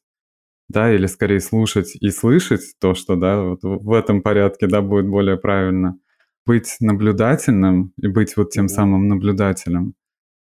да, 0.68 0.92
или 0.92 1.06
скорее 1.06 1.40
слушать 1.40 1.96
и 1.96 2.10
слышать 2.10 2.74
то, 2.80 2.96
что, 2.96 3.16
да, 3.16 3.42
вот 3.44 3.60
в 3.62 3.94
этом 3.94 4.24
порядке, 4.24 4.66
да, 4.66 4.82
будет 4.82 5.08
более 5.08 5.38
правильно. 5.38 6.00
Быть 6.48 6.78
наблюдательным 6.80 7.94
и 8.02 8.08
быть 8.08 8.36
вот 8.36 8.50
тем 8.50 8.68
самым 8.68 9.08
наблюдателем, 9.08 9.94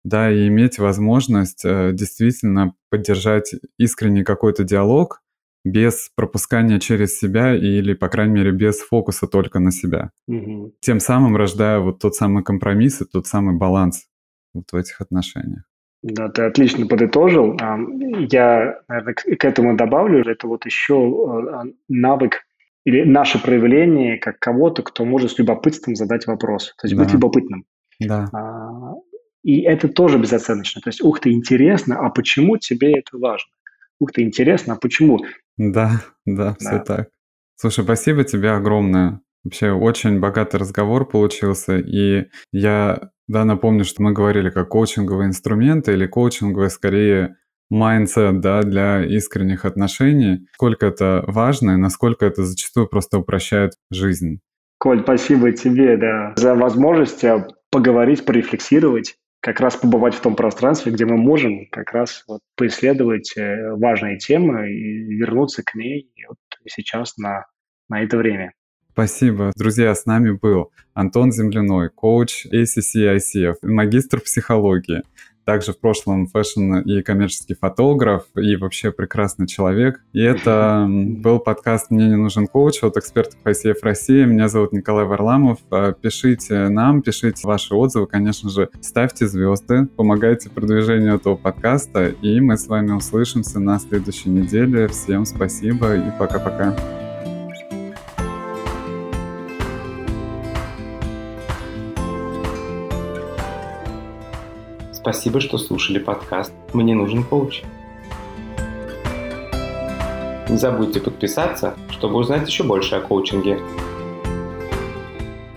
да, 0.05 0.31
и 0.31 0.49
иметь 0.49 0.79
возможность 0.79 1.65
э, 1.65 1.93
действительно 1.93 2.75
поддержать 2.91 3.55
искренний 3.79 4.25
какой-то 4.25 4.65
диалог 4.65 5.23
без 5.65 6.11
пропускания 6.17 6.81
через 6.81 7.19
себя 7.19 7.55
или, 7.55 7.95
по 7.95 8.09
крайней 8.09 8.35
мере, 8.35 8.51
без 8.51 8.81
фокуса 8.81 9.27
только 9.27 9.61
на 9.61 9.71
себя. 9.71 10.11
Угу. 10.27 10.75
Тем 10.81 10.99
самым 10.99 11.37
рождая 11.37 11.79
вот 11.79 12.01
тот 12.01 12.17
самый 12.17 12.43
компромисс 12.43 13.01
и 13.01 13.05
тот 13.05 13.27
самый 13.27 13.57
баланс 13.57 14.07
вот 14.55 14.65
в 14.73 14.77
этих 14.77 15.01
отношениях. 15.01 15.63
Да, 16.03 16.29
ты 16.29 16.43
отлично 16.43 16.87
подытожил. 16.87 17.57
Я, 18.29 18.81
наверное, 18.89 19.15
к 19.15 19.45
этому 19.45 19.77
добавлю, 19.77 20.29
это 20.29 20.49
вот 20.49 20.67
еще 20.67 20.95
э, 20.95 21.71
навык 21.89 22.43
или 22.85 23.05
наше 23.05 23.41
проявление 23.41 24.19
как 24.19 24.41
кого-то, 24.41 24.83
кто 24.83 25.05
может 25.05 25.31
с 25.31 25.39
любопытством 25.39 25.95
задать 25.95 26.27
вопрос. 26.27 26.75
То 26.81 26.89
есть 26.89 26.97
да. 26.97 27.05
быть 27.05 27.13
любопытным. 27.13 27.65
Да. 28.01 28.29
И 29.43 29.63
это 29.63 29.89
тоже 29.89 30.19
безоценочно. 30.19 30.81
То 30.81 30.89
есть, 30.89 31.03
ух 31.03 31.21
ты, 31.21 31.33
интересно, 31.33 31.99
а 31.99 32.11
почему 32.11 32.57
тебе 32.59 32.93
это 32.93 33.19
важно? 33.19 33.51
Ух 33.99 34.13
ты, 34.13 34.23
интересно, 34.23 34.75
а 34.75 34.77
почему? 34.77 35.21
Да, 35.57 36.03
да, 36.25 36.55
все 36.59 36.71
да. 36.71 36.79
так. 36.79 37.09
Слушай, 37.57 37.85
спасибо 37.85 38.25
тебе 38.25 38.51
огромное. 38.51 39.21
Вообще 39.45 39.73
очень 39.73 40.21
богатый 40.21 40.57
разговор 40.57 41.09
получился, 41.09 41.77
и 41.79 42.27
я 42.53 43.11
да, 43.29 43.45
напомню, 43.45 43.85
что 43.85 44.03
мы 44.03 44.13
говорили 44.13 44.51
как 44.51 44.69
коучинговые 44.69 45.29
инструменты 45.29 45.93
или 45.93 46.07
коучинговые 46.07 46.71
скорее 46.71 47.37
mindset 47.71 48.41
да, 48.41 48.63
для 48.63 49.05
искренних 49.05 49.65
отношений, 49.65 50.47
сколько 50.53 50.87
это 50.87 51.25
важно 51.27 51.73
и 51.73 51.77
насколько 51.77 52.27
это 52.27 52.45
зачастую 52.45 52.89
просто 52.89 53.19
упрощает 53.19 53.73
жизнь. 53.91 54.41
Коль, 54.79 55.01
спасибо 55.01 55.53
тебе 55.53 55.97
да, 55.97 56.35
за 56.37 56.55
возможность 56.55 57.25
э, 57.25 57.47
поговорить, 57.71 58.25
порефлексировать, 58.25 59.17
как 59.43 59.59
раз 59.59 59.77
побывать 59.77 60.15
в 60.15 60.21
том 60.21 60.37
пространстве, 60.37 60.93
где 60.93 61.05
мы 61.05 61.17
можем 61.17 61.67
как 61.67 61.93
раз 61.93 62.23
вот 62.29 62.41
поисследовать 62.57 63.37
э, 63.37 63.73
важные 63.73 64.17
темы 64.17 64.71
и 64.73 65.17
вернуться 65.17 65.65
к 65.65 65.75
ней 65.75 66.13
вот 66.29 66.39
сейчас 66.69 67.17
на, 67.17 67.47
на 67.89 68.03
это 68.05 68.17
время. 68.17 68.53
Спасибо. 68.93 69.53
Друзья, 69.57 69.95
с 69.95 70.05
нами 70.05 70.33
был 70.33 70.71
Антон 70.93 71.33
Земляной, 71.33 71.89
коуч 71.89 72.47
ACC 72.53 73.17
ICF, 73.17 73.57
магистр 73.63 74.21
психологии, 74.21 75.03
также 75.47 75.73
в 75.73 75.79
прошлом 75.81 76.27
fashion 76.27 76.77
и 76.81 77.01
коммерческий 77.01 77.55
фотограф, 77.55 78.25
и 78.37 78.55
вообще 78.57 78.93
прекрасный 78.93 79.47
человек. 79.47 80.01
И 80.13 80.21
это 80.21 80.87
был 80.89 81.39
подкаст 81.39 81.91
«Мне 81.91 82.07
не 82.09 82.17
нужен 82.17 82.47
коуч» 82.47 82.83
от 82.83 82.99
экспертов 82.99 83.39
ICF 83.45 83.77
России. 83.83 84.25
Меня 84.25 84.49
зовут 84.49 84.73
Николай 84.73 85.07
Варламов. 85.07 85.59
А, 85.71 85.93
пишите 85.93 86.69
нам, 86.69 87.01
пишите 87.01 87.47
ваши 87.47 87.75
отзывы, 87.75 88.07
конечно 88.07 88.51
же, 88.51 88.69
ставьте 88.83 89.27
звезды, 89.27 89.87
помогайте 89.97 90.51
продвижению 90.51 91.15
этого 91.15 91.37
подкаста, 91.37 92.09
и 92.09 92.41
мы 92.41 92.59
с 92.59 92.67
вами 92.67 92.93
услышимся 92.93 93.59
на 93.59 93.79
следующей 93.79 94.29
неделе. 94.29 94.87
Всем 94.89 95.25
спасибо 95.25 95.97
и 95.97 96.11
пока-пока. 96.19 97.02
Спасибо, 105.03 105.41
что 105.41 105.59
слушали 105.59 105.99
подкаст 105.99 106.53
«Мне 106.73 106.95
нужен 106.95 107.25
коуч». 107.25 107.63
Не 110.49 110.57
забудьте 110.57 111.01
подписаться, 111.01 111.75
чтобы 111.91 112.19
узнать 112.19 112.47
еще 112.47 112.63
больше 112.63 112.95
о 112.95 113.01
коучинге. 113.01 113.59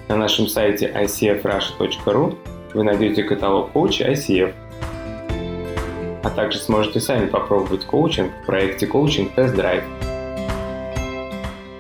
На 0.08 0.16
нашем 0.16 0.48
сайте 0.48 0.92
icfrush.ru 0.92 2.36
вы 2.74 2.84
найдете 2.84 3.22
каталог 3.22 3.72
коуча 3.72 4.12
ICF, 4.14 4.52
а 6.24 6.30
также 6.32 6.58
сможете 6.58 7.00
сами 7.00 7.28
попробовать 7.28 7.86
коучинг 7.86 8.32
в 8.42 8.46
проекте 8.48 8.88
коучинг 8.88 9.36
Тест 9.36 9.56
Драйв. 9.56 9.84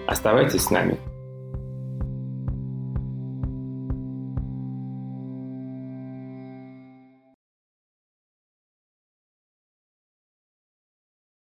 Оставайтесь 0.05 0.65
с 0.65 0.69
нами. 0.69 0.99